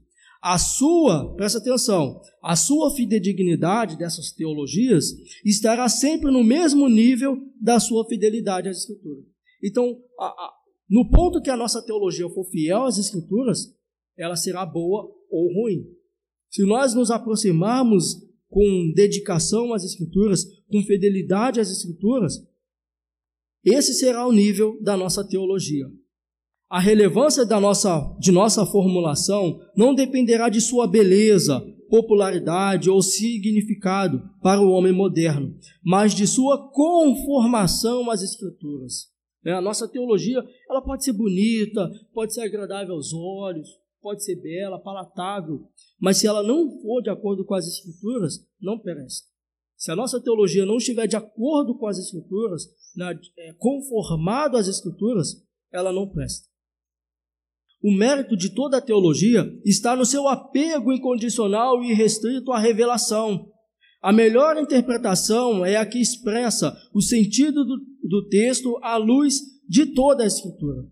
[0.47, 5.07] A sua, presta atenção, a sua fidedignidade dessas teologias
[5.43, 9.25] estará sempre no mesmo nível da sua fidelidade às Escrituras.
[9.65, 10.53] Então, a, a,
[10.87, 13.75] no ponto que a nossa teologia for fiel às Escrituras,
[14.19, 15.83] ela será boa ou ruim.
[16.51, 18.17] Se nós nos aproximarmos
[18.51, 22.35] com dedicação às Escrituras, com fidelidade às Escrituras,
[23.65, 25.87] esse será o nível da nossa teologia.
[26.75, 34.21] A relevância da nossa, de nossa formulação não dependerá de sua beleza, popularidade ou significado
[34.43, 39.09] para o homem moderno, mas de sua conformação às Escrituras.
[39.47, 43.69] É, a nossa teologia ela pode ser bonita, pode ser agradável aos olhos,
[44.03, 45.69] pode ser bela, palatável,
[46.01, 49.29] mas se ela não for de acordo com as Escrituras, não presta.
[49.77, 52.65] Se a nossa teologia não estiver de acordo com as Escrituras,
[53.39, 55.41] é, conformado às Escrituras,
[55.73, 56.53] ela não presta.
[57.85, 63.53] O mérito de toda a teologia está no seu apego incondicional e restrito à revelação.
[64.03, 69.35] A melhor interpretação é a que expressa o sentido do, do texto à luz
[69.68, 70.87] de toda a Escritura.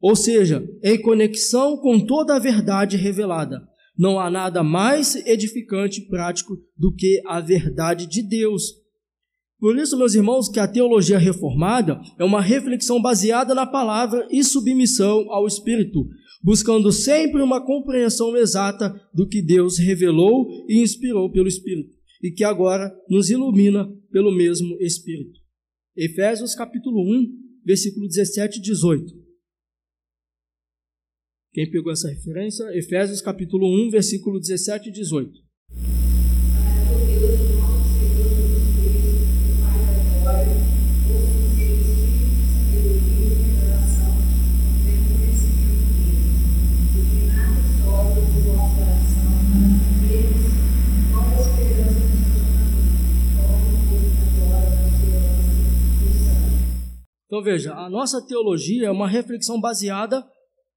[0.00, 3.60] Ou seja, em conexão com toda a verdade revelada.
[3.98, 8.62] Não há nada mais edificante e prático do que a verdade de Deus,
[9.60, 14.44] por isso, meus irmãos, que a teologia reformada é uma reflexão baseada na palavra e
[14.44, 16.06] submissão ao Espírito,
[16.42, 21.92] buscando sempre uma compreensão exata do que Deus revelou e inspirou pelo Espírito,
[22.22, 25.40] e que agora nos ilumina pelo mesmo Espírito.
[25.96, 27.26] Efésios capítulo 1,
[27.64, 29.28] versículo 17 e 18.
[31.52, 32.64] Quem pegou essa referência?
[32.78, 35.47] Efésios capítulo 1, versículo 17 e 18.
[57.28, 60.26] Então veja, a nossa teologia é uma reflexão baseada,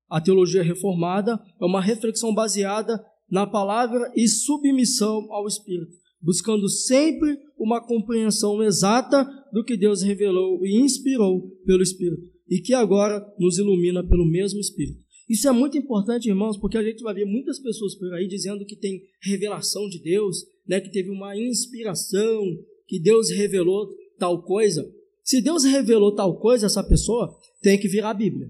[0.10, 7.39] a teologia reformada é uma reflexão baseada na palavra e submissão ao Espírito, buscando sempre
[7.58, 13.58] uma compreensão exata do que Deus revelou e inspirou pelo Espírito, e que agora nos
[13.58, 14.99] ilumina pelo mesmo Espírito.
[15.30, 18.66] Isso é muito importante, irmãos, porque a gente vai ver muitas pessoas por aí dizendo
[18.66, 22.43] que tem revelação de Deus, né, que teve uma inspiração,
[22.86, 23.88] que Deus revelou
[24.20, 24.86] tal coisa,
[25.32, 28.49] se Deus revelou tal coisa a essa pessoa, tem que virar a Bíblia.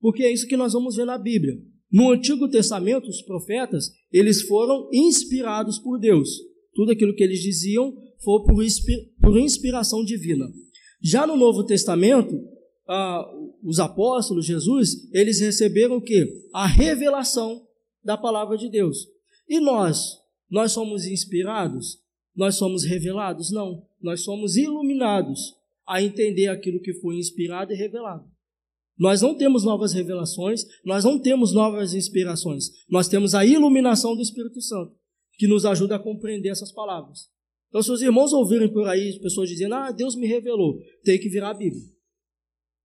[0.00, 1.56] Porque é isso que nós vamos ver na Bíblia.
[1.88, 6.30] No Antigo Testamento, os profetas, eles foram inspirados por Deus.
[6.74, 8.42] Tudo aquilo que eles diziam foi
[9.20, 10.52] por inspiração divina.
[11.00, 12.42] Já no Novo Testamento,
[12.88, 13.24] ah,
[13.62, 16.26] os apóstolos, Jesus, eles receberam o que?
[16.52, 17.64] A revelação
[18.02, 19.06] da palavra de Deus.
[19.48, 20.18] E nós?
[20.50, 22.00] Nós somos inspirados?
[22.34, 23.52] Nós somos revelados?
[23.52, 23.86] Não.
[24.02, 25.54] Nós somos iluminados
[25.86, 28.24] a entender aquilo que foi inspirado e revelado.
[28.98, 32.66] Nós não temos novas revelações, nós não temos novas inspirações.
[32.88, 34.94] Nós temos a iluminação do Espírito Santo,
[35.32, 37.28] que nos ajuda a compreender essas palavras.
[37.68, 41.28] Então, se os irmãos ouvirem por aí pessoas dizendo, ah, Deus me revelou, tem que
[41.28, 41.82] virar a Bíblia.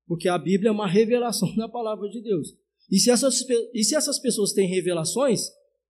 [0.08, 2.56] Porque a Bíblia é uma revelação da palavra de Deus.
[2.90, 5.42] E se essas, e se essas pessoas têm revelações,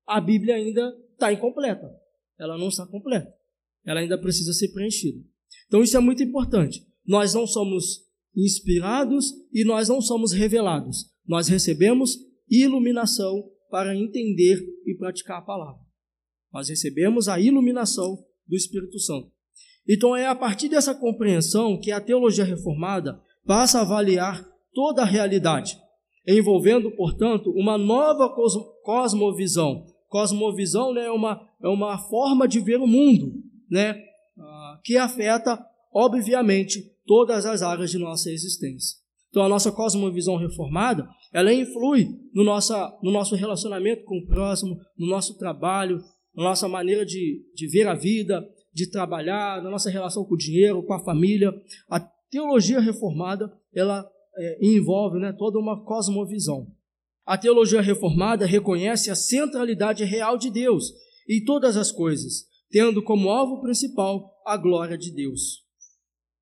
[0.05, 1.89] a Bíblia ainda está incompleta.
[2.37, 3.33] Ela não está completa.
[3.85, 5.23] Ela ainda precisa ser preenchida.
[5.67, 6.85] Então isso é muito importante.
[7.09, 8.05] Nós não somos
[8.37, 11.11] inspirados e nós não somos revelados.
[11.27, 12.15] Nós recebemos
[12.47, 15.81] iluminação para entender e praticar a palavra.
[16.53, 18.15] Nós recebemos a iluminação
[18.47, 19.31] do Espírito Santo.
[19.87, 25.05] Então é a partir dessa compreensão que a teologia reformada passa a avaliar toda a
[25.05, 25.79] realidade,
[26.27, 28.29] envolvendo, portanto, uma nova
[28.83, 29.83] cosmovisão.
[30.07, 33.33] Cosmovisão né, é, uma, é uma forma de ver o mundo,
[33.67, 33.99] né,
[34.37, 35.59] ah, que afeta,
[35.93, 38.97] obviamente, todas as áreas de nossa existência.
[39.29, 44.77] Então, a nossa cosmovisão reformada, ela influi no, nossa, no nosso relacionamento com o próximo,
[44.97, 45.99] no nosso trabalho,
[46.35, 50.37] na nossa maneira de, de ver a vida, de trabalhar, na nossa relação com o
[50.37, 51.53] dinheiro, com a família.
[51.89, 56.67] A teologia reformada ela é, envolve né, toda uma cosmovisão.
[57.25, 60.91] A teologia reformada reconhece a centralidade real de Deus
[61.29, 65.68] em todas as coisas, tendo como alvo principal a glória de Deus.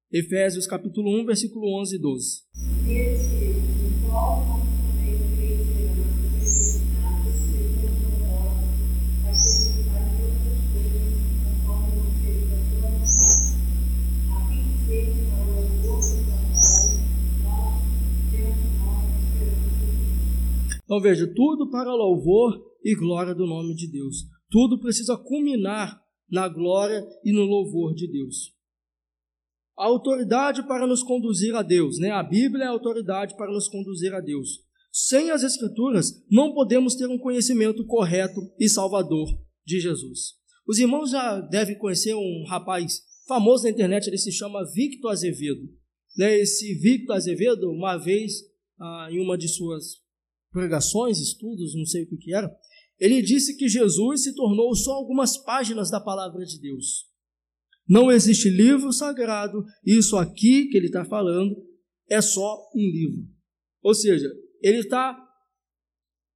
[0.10, 2.48] Efésios capítulo 1, versículo 11 e 12.
[20.86, 24.26] Então veja, tudo para louvor e glória do nome de Deus.
[24.50, 26.02] Tudo precisa culminar
[26.32, 28.57] na glória e no louvor de Deus.
[29.78, 32.10] A autoridade para nos conduzir a Deus, né?
[32.12, 34.66] A Bíblia é a autoridade para nos conduzir a Deus.
[34.92, 39.28] Sem as Escrituras, não podemos ter um conhecimento correto e salvador
[39.64, 40.38] de Jesus.
[40.68, 45.70] Os irmãos já devem conhecer um rapaz famoso na internet, ele se chama Victor Azevedo.
[46.18, 46.40] Né?
[46.40, 48.34] Esse Victor Azevedo, uma vez,
[48.80, 50.02] ah, em uma de suas
[50.52, 52.52] pregações, estudos, não sei o que, que era,
[53.00, 57.07] ele disse que Jesus se tornou só algumas páginas da palavra de Deus.
[57.88, 61.56] Não existe livro sagrado, isso aqui que ele está falando
[62.10, 63.24] é só um livro.
[63.82, 64.30] Ou seja,
[64.62, 65.24] ele está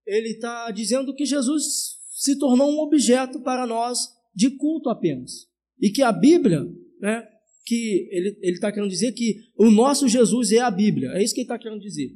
[0.06, 4.00] ele tá dizendo que Jesus se tornou um objeto para nós
[4.34, 5.48] de culto apenas.
[5.80, 6.64] E que a Bíblia,
[7.00, 7.28] né,
[7.66, 11.12] que ele está querendo dizer que o nosso Jesus é a Bíblia.
[11.12, 12.12] É isso que ele está querendo dizer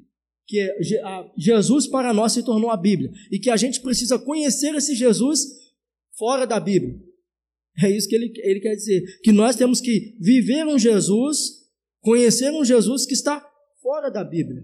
[0.48, 0.70] que
[1.36, 5.44] Jesus para nós se tornou a Bíblia e que a gente precisa conhecer esse Jesus
[6.18, 7.00] fora da Bíblia.
[7.84, 11.66] É isso que ele, ele quer dizer, que nós temos que viver um Jesus,
[12.02, 13.46] conhecer um Jesus que está
[13.82, 14.64] fora da Bíblia.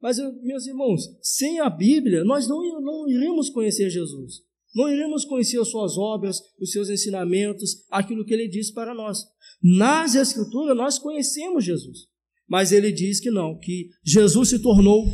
[0.00, 4.42] Mas, meus irmãos, sem a Bíblia, nós não, não iríamos conhecer Jesus.
[4.74, 9.24] Não iremos conhecer as suas obras, os seus ensinamentos, aquilo que ele disse para nós.
[9.62, 12.06] Nas Escrituras, nós conhecemos Jesus.
[12.48, 15.04] Mas ele diz que não, que Jesus se tornou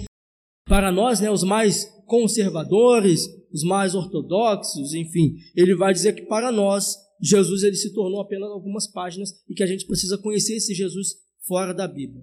[0.67, 6.51] para nós, né, os mais conservadores, os mais ortodoxos, enfim, ele vai dizer que para
[6.53, 10.75] nós Jesus ele se tornou apenas algumas páginas e que a gente precisa conhecer esse
[10.75, 11.15] Jesus
[11.47, 12.23] fora da Bíblia.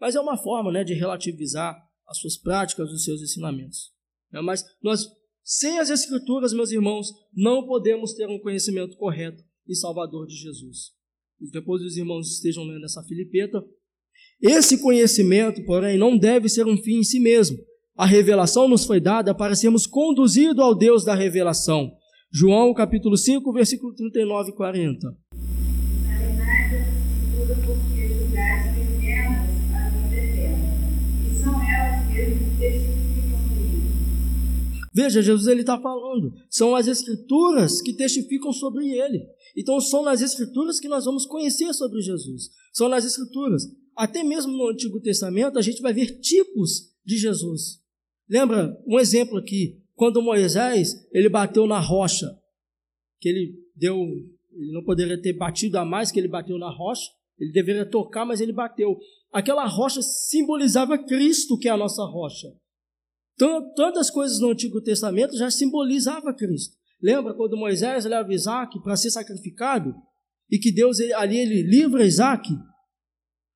[0.00, 1.76] Mas é uma forma, né, de relativizar
[2.08, 3.92] as suas práticas, os seus ensinamentos.
[4.32, 5.06] É, mas nós,
[5.44, 10.90] sem as Escrituras, meus irmãos, não podemos ter um conhecimento correto e salvador de Jesus.
[11.52, 13.64] Depois os irmãos estejam lendo essa filipeta,
[14.40, 17.58] esse conhecimento, porém, não deve ser um fim em si mesmo.
[17.96, 21.92] A revelação nos foi dada para sermos conduzidos ao Deus da revelação.
[22.34, 25.18] João capítulo 5, versículo 39 e 40.
[34.94, 39.26] Veja, Jesus ele está falando, são as escrituras que testificam sobre ele.
[39.54, 42.48] Então são nas escrituras que nós vamos conhecer sobre Jesus.
[42.72, 43.64] São nas escrituras.
[43.94, 47.82] Até mesmo no Antigo Testamento, a gente vai ver tipos de Jesus.
[48.26, 52.26] Lembra um exemplo aqui, quando Moisés ele bateu na rocha,
[53.20, 57.10] que ele deu, ele não poderia ter batido a mais que ele bateu na rocha,
[57.38, 58.96] Ele deveria tocar, mas ele bateu.
[59.32, 62.48] Aquela rocha simbolizava Cristo, que é a nossa rocha.
[63.74, 66.76] Tantas coisas no Antigo Testamento já simbolizava Cristo.
[67.00, 69.94] Lembra quando Moisés leva Isaac para ser sacrificado?
[70.50, 72.48] E que Deus ali ele livra Isaac?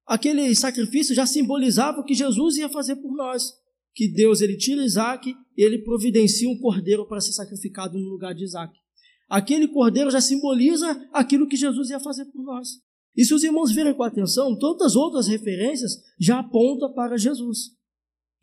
[0.07, 3.53] Aquele sacrifício já simbolizava o que Jesus ia fazer por nós.
[3.97, 8.35] Que Deus ele tira Isaac e ele providencia um cordeiro para ser sacrificado no lugar
[8.35, 8.79] de Isaac.
[9.27, 12.69] Aquele cordeiro já simboliza aquilo que Jesus ia fazer por nós.
[13.17, 17.71] E se os irmãos verem com atenção, tantas outras referências já apontam para Jesus.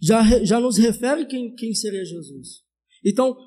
[0.02, 2.64] Já, já nos refere quem, quem seria Jesus.
[3.06, 3.38] Então,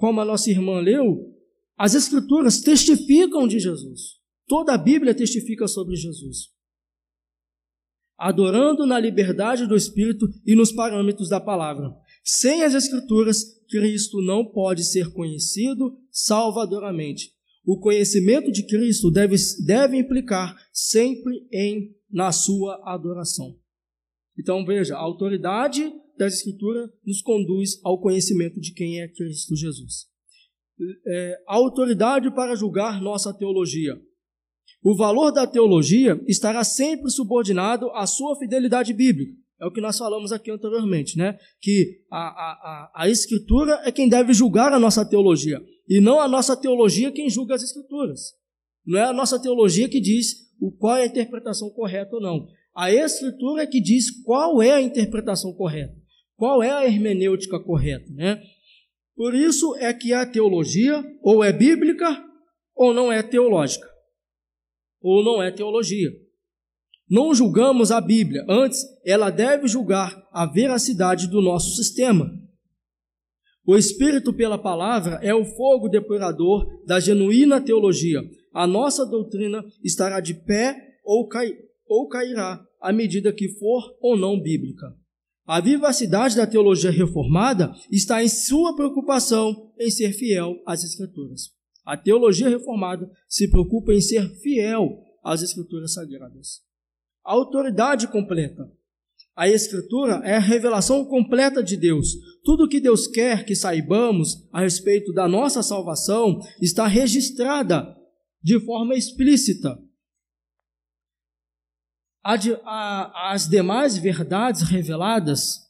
[0.00, 1.34] como a nossa irmã leu,
[1.76, 4.18] as Escrituras testificam de Jesus.
[4.46, 6.53] Toda a Bíblia testifica sobre Jesus.
[8.16, 11.92] Adorando na liberdade do Espírito e nos parâmetros da palavra.
[12.22, 17.32] Sem as Escrituras, Cristo não pode ser conhecido salvadoramente.
[17.66, 23.58] O conhecimento de Cristo deve, deve implicar sempre em na sua adoração.
[24.38, 30.06] Então veja, a autoridade da Escritura nos conduz ao conhecimento de quem é Cristo Jesus.
[31.06, 34.00] É, a autoridade para julgar nossa teologia.
[34.84, 39.32] O valor da teologia estará sempre subordinado à sua fidelidade bíblica.
[39.58, 41.38] É o que nós falamos aqui anteriormente, né?
[41.58, 45.58] Que a, a, a, Escritura é quem deve julgar a nossa teologia,
[45.88, 48.34] e não a nossa teologia quem julga as Escrituras.
[48.84, 52.46] Não é a nossa teologia que diz o qual é a interpretação correta ou não.
[52.76, 55.94] A Escritura é que diz qual é a interpretação correta,
[56.36, 58.38] qual é a hermenêutica correta, né?
[59.16, 62.22] Por isso é que a teologia ou é bíblica
[62.74, 63.88] ou não é teológica,
[65.04, 66.10] ou não é teologia.
[67.08, 72.26] Não julgamos a Bíblia, antes ela deve julgar a veracidade do nosso sistema.
[73.66, 78.20] O Espírito, pela palavra, é o fogo depurador da genuína teologia.
[78.54, 81.52] A nossa doutrina estará de pé ou, cai,
[81.86, 84.86] ou cairá à medida que for ou não bíblica.
[85.46, 91.50] A vivacidade da teologia reformada está em sua preocupação em ser fiel às Escrituras.
[91.84, 96.64] A teologia reformada se preocupa em ser fiel às Escrituras sagradas
[97.24, 98.70] a autoridade completa.
[99.34, 102.08] A Escritura é a revelação completa de Deus.
[102.44, 107.96] Tudo o que Deus quer que saibamos a respeito da nossa salvação está registrada
[108.42, 109.76] de forma explícita.
[112.22, 115.64] As demais verdades reveladas,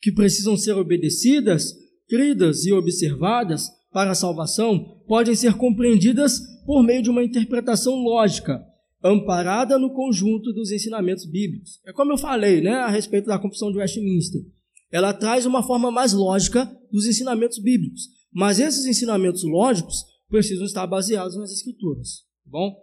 [0.00, 1.74] que precisam ser obedecidas,
[2.08, 8.64] cridas e observadas para a salvação, podem ser compreendidas por meio de uma interpretação lógica
[9.02, 11.80] amparada no conjunto dos ensinamentos bíblicos.
[11.86, 14.42] É como eu falei, né, a respeito da Confissão de Westminster.
[14.90, 20.86] Ela traz uma forma mais lógica dos ensinamentos bíblicos, mas esses ensinamentos lógicos precisam estar
[20.86, 22.76] baseados nas escrituras, tá bom?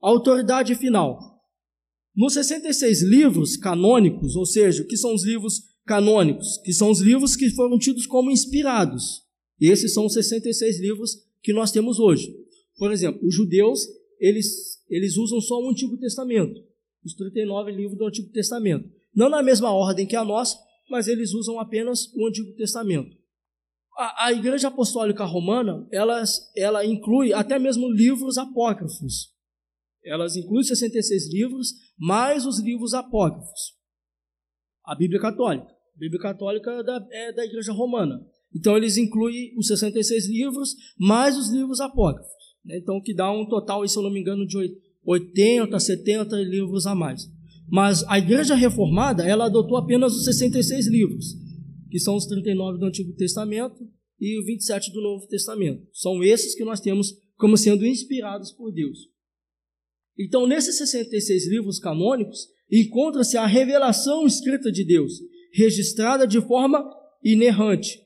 [0.00, 1.18] Autoridade final.
[2.14, 7.00] Nos 66 livros canônicos, ou seja, o que são os livros canônicos, que são os
[7.00, 9.22] livros que foram tidos como inspirados.
[9.66, 12.34] Esses são os 66 livros que nós temos hoje.
[12.76, 13.86] Por exemplo, os judeus
[14.22, 16.60] eles, eles usam só o Antigo Testamento,
[17.04, 18.88] os 39 livros do Antigo Testamento.
[19.12, 20.56] Não na mesma ordem que a nossa,
[20.88, 23.16] mas eles usam apenas o Antigo Testamento.
[23.98, 26.22] A, a Igreja Apostólica Romana, ela,
[26.56, 29.32] ela inclui até mesmo livros apócrifos.
[30.04, 33.76] Elas incluem 66 livros, mais os livros apócrifos.
[34.84, 35.66] A Bíblia Católica.
[35.66, 38.24] A Bíblia Católica é da, é da Igreja Romana.
[38.54, 42.32] Então, eles incluem os 66 livros, mais os livros apócrifos.
[42.64, 42.78] Né?
[42.78, 44.56] Então, que dá um total, se eu não me engano, de
[45.04, 47.28] 80, 70 livros a mais.
[47.68, 51.34] Mas a Igreja Reformada, ela adotou apenas os 66 livros,
[51.90, 53.88] que são os 39 do Antigo Testamento
[54.20, 55.86] e os 27 do Novo Testamento.
[55.92, 58.98] São esses que nós temos como sendo inspirados por Deus.
[60.18, 65.14] Então, nesses 66 livros canônicos, encontra-se a revelação escrita de Deus,
[65.52, 66.84] registrada de forma
[67.24, 68.01] inerrante.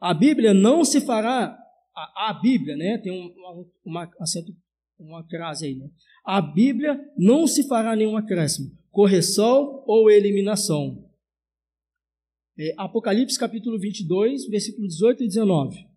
[0.00, 1.58] A Bíblia não se fará
[1.94, 2.98] a, a Bíblia, né?
[2.98, 3.34] Tem um,
[3.84, 4.52] uma, acento,
[4.98, 5.90] uma crase aí, né?
[6.24, 11.04] A Bíblia não se fará nenhum acréscimo, correção ou eliminação.
[12.56, 15.88] É, Apocalipse capítulo 22, versículo 18 e 19.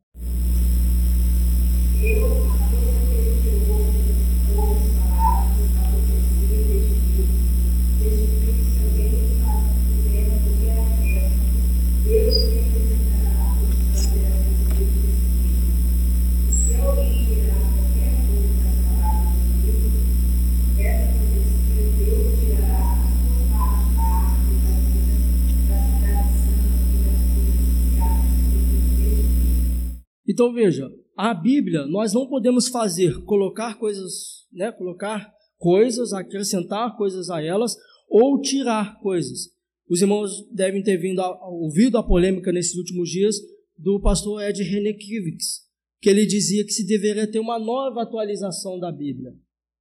[30.42, 37.30] Então veja, a Bíblia nós não podemos fazer, colocar coisas, né, colocar coisas, acrescentar coisas
[37.30, 37.78] a elas
[38.10, 39.52] ou tirar coisas.
[39.88, 43.36] Os irmãos devem ter vindo a, ouvido a polêmica nesses últimos dias
[43.78, 45.60] do pastor Ed Renekiewicz,
[46.02, 49.32] que ele dizia que se deveria ter uma nova atualização da Bíblia,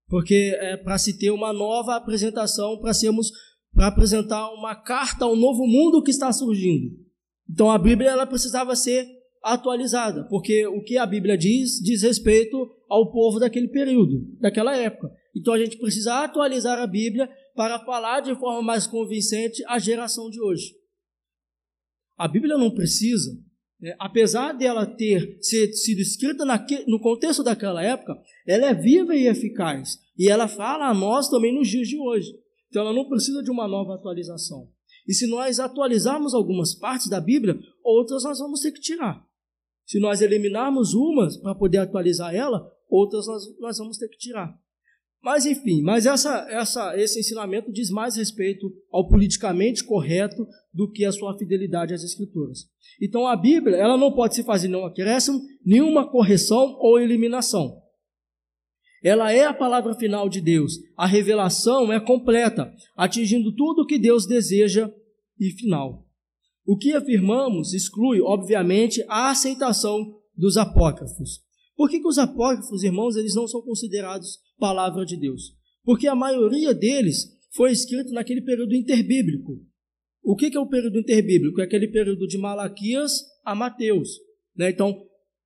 [0.09, 3.33] porque é para se ter uma nova apresentação, para sermos
[3.73, 6.95] para apresentar uma carta ao novo mundo que está surgindo.
[7.49, 12.71] Então a Bíblia ela precisava ser atualizada, porque o que a Bíblia diz diz respeito
[12.89, 15.11] ao povo daquele período, daquela época.
[15.35, 20.29] Então a gente precisa atualizar a Bíblia para falar de forma mais convincente à geração
[20.29, 20.75] de hoje.
[22.19, 23.31] A Bíblia não precisa,
[23.81, 26.45] né, apesar dela ter sido escrita
[26.87, 29.99] no contexto daquela época, ela é viva e eficaz.
[30.19, 32.31] E ela fala a nós também nos dias de hoje.
[32.69, 34.69] Então ela não precisa de uma nova atualização.
[35.09, 39.27] E se nós atualizarmos algumas partes da Bíblia, outras nós vamos ter que tirar.
[39.91, 44.57] Se nós eliminarmos umas para poder atualizar ela, outras nós, nós vamos ter que tirar.
[45.21, 51.05] Mas enfim, mas essa, essa, esse ensinamento diz mais respeito ao politicamente correto do que
[51.05, 52.69] a sua fidelidade às escrituras.
[53.03, 57.83] Então a Bíblia ela não pode se fazer nenhum acréscimo, nenhuma correção ou eliminação.
[59.03, 60.75] Ela é a palavra final de Deus.
[60.97, 64.89] A revelação é completa, atingindo tudo o que Deus deseja
[65.37, 66.07] e final.
[66.65, 71.43] O que afirmamos exclui, obviamente, a aceitação dos apócrifos.
[71.77, 75.55] Por que, que os apócrifos, irmãos, eles não são considerados palavra de Deus?
[75.83, 79.59] Porque a maioria deles foi escrito naquele período interbíblico.
[80.23, 81.61] O que, que é o período interbíblico?
[81.61, 83.13] É aquele período de Malaquias
[83.45, 84.19] a Mateus.
[84.55, 84.71] Né?
[84.71, 85.03] Então,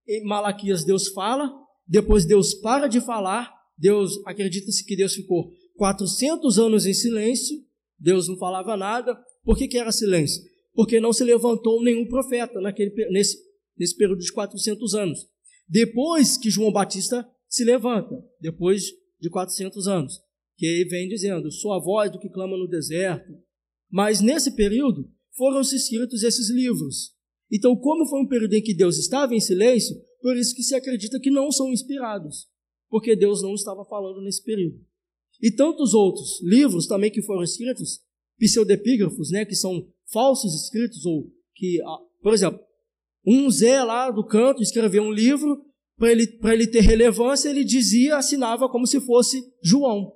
[0.08, 1.52] em Malaquias Deus fala,
[1.86, 7.56] depois Deus para de falar, Deus acredita-se que Deus ficou 400 anos em silêncio,
[7.98, 9.16] Deus não falava nada.
[9.44, 10.42] Por que, que era silêncio?
[10.74, 13.38] Porque não se levantou nenhum profeta naquele, nesse,
[13.78, 15.28] nesse período de 400 anos.
[15.68, 18.84] Depois que João Batista se levanta, depois
[19.20, 20.20] de 400 anos,
[20.56, 23.32] que ele vem dizendo: Sou a voz do que clama no deserto.
[23.90, 27.14] Mas nesse período foram-se escritos esses livros.
[27.50, 30.74] Então, como foi um período em que Deus estava em silêncio, por isso que se
[30.74, 32.48] acredita que não são inspirados,
[32.88, 34.80] porque Deus não estava falando nesse período.
[35.40, 38.00] E tantos outros livros também que foram escritos,
[38.38, 42.60] pseudepígrafos, né, que são falsos escritos, ou que, ah, por exemplo,
[43.26, 45.64] um Zé lá do canto escreveu um livro,
[45.96, 50.12] para ele, ele ter relevância, ele dizia, assinava como se fosse João.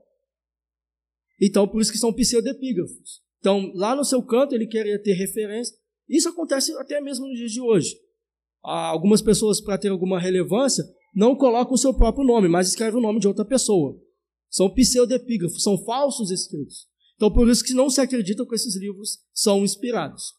[1.41, 3.23] Então, por isso que são pseudepígrafos.
[3.39, 5.77] Então, lá no seu canto, ele queria ter referência.
[6.09, 7.97] Isso acontece até mesmo nos dias de hoje.
[8.63, 10.85] Algumas pessoas, para ter alguma relevância,
[11.15, 13.97] não colocam o seu próprio nome, mas escrevem o nome de outra pessoa.
[14.51, 16.89] São pseudepígrafos, são falsos escritos.
[17.19, 20.33] Então, por isso que não se acredita que esses livros são inspirados.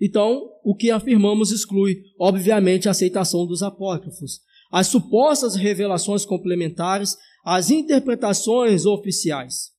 [0.00, 7.70] Então, o que afirmamos exclui, obviamente, a aceitação dos apócrifos, as supostas revelações complementares, as
[7.70, 9.72] interpretações oficiais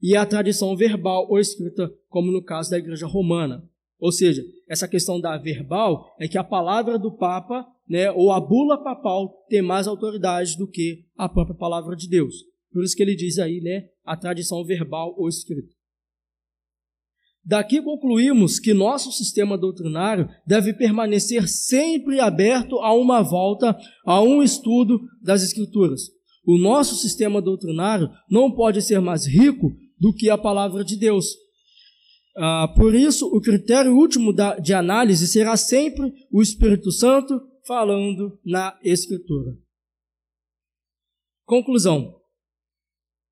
[0.00, 3.68] e a tradição verbal ou escrita, como no caso da Igreja Romana.
[3.98, 8.40] Ou seja, essa questão da verbal é que a palavra do Papa, né, ou a
[8.40, 12.51] bula papal, tem mais autoridade do que a própria palavra de Deus.
[12.72, 15.72] Por isso que ele diz aí, né, a tradição verbal ou escrita.
[17.44, 24.42] Daqui concluímos que nosso sistema doutrinário deve permanecer sempre aberto a uma volta, a um
[24.42, 26.02] estudo das Escrituras.
[26.46, 31.34] O nosso sistema doutrinário não pode ser mais rico do que a palavra de Deus.
[32.36, 38.38] Ah, por isso, o critério último da, de análise será sempre o Espírito Santo falando
[38.44, 39.52] na Escritura.
[41.44, 42.21] Conclusão.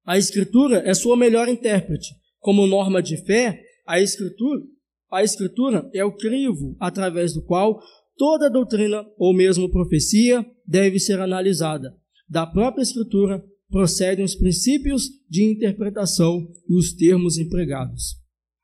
[0.05, 2.15] A Escritura é sua melhor intérprete.
[2.39, 4.63] Como norma de fé, a Escritura,
[5.11, 7.79] a Escritura é o crivo através do qual
[8.17, 11.95] toda doutrina ou mesmo profecia deve ser analisada.
[12.29, 18.19] Da própria Escritura procedem os princípios de interpretação e os termos empregados.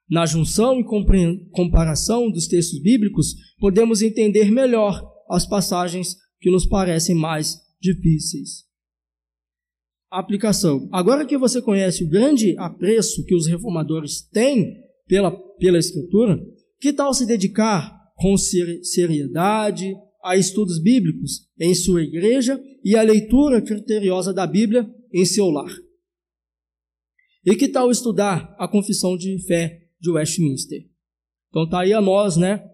[0.09, 0.85] Na junção e
[1.51, 8.66] comparação dos textos bíblicos, podemos entender melhor as passagens que nos parecem mais difíceis
[10.11, 10.89] aplicação.
[10.93, 14.77] Agora que você conhece o grande apreço que os reformadores têm
[15.07, 16.39] pela, pela Escritura,
[16.81, 19.95] que tal se dedicar com seriedade
[20.25, 25.73] a estudos bíblicos em sua igreja e a leitura criteriosa da Bíblia em seu lar?
[27.45, 30.85] E que tal estudar a confissão de fé de Westminster?
[31.49, 32.65] Então está aí a nós, né?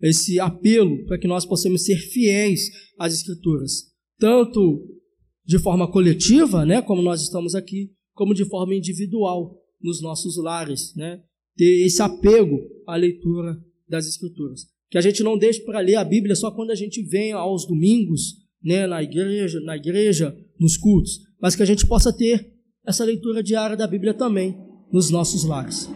[0.00, 2.68] Esse apelo para que nós possamos ser fiéis
[2.98, 4.84] às Escrituras, tanto
[5.46, 10.94] de forma coletiva, né, como nós estamos aqui, como de forma individual nos nossos lares,
[10.96, 11.20] né?
[11.56, 13.56] Ter esse apego à leitura
[13.88, 14.62] das escrituras.
[14.90, 17.66] Que a gente não deixe para ler a Bíblia só quando a gente vem aos
[17.66, 22.52] domingos, né, na igreja, na igreja, nos cultos, mas que a gente possa ter
[22.84, 24.56] essa leitura diária da Bíblia também
[24.92, 25.88] nos nossos lares.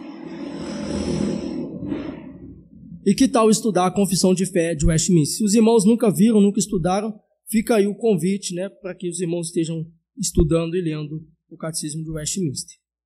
[3.05, 5.37] E que tal estudar a Confissão de Fé de Westminster?
[5.37, 7.13] Se os irmãos nunca viram, nunca estudaram,
[7.51, 9.85] fica aí o convite né, para que os irmãos estejam
[10.17, 12.80] estudando e lendo o Catecismo de Westminster.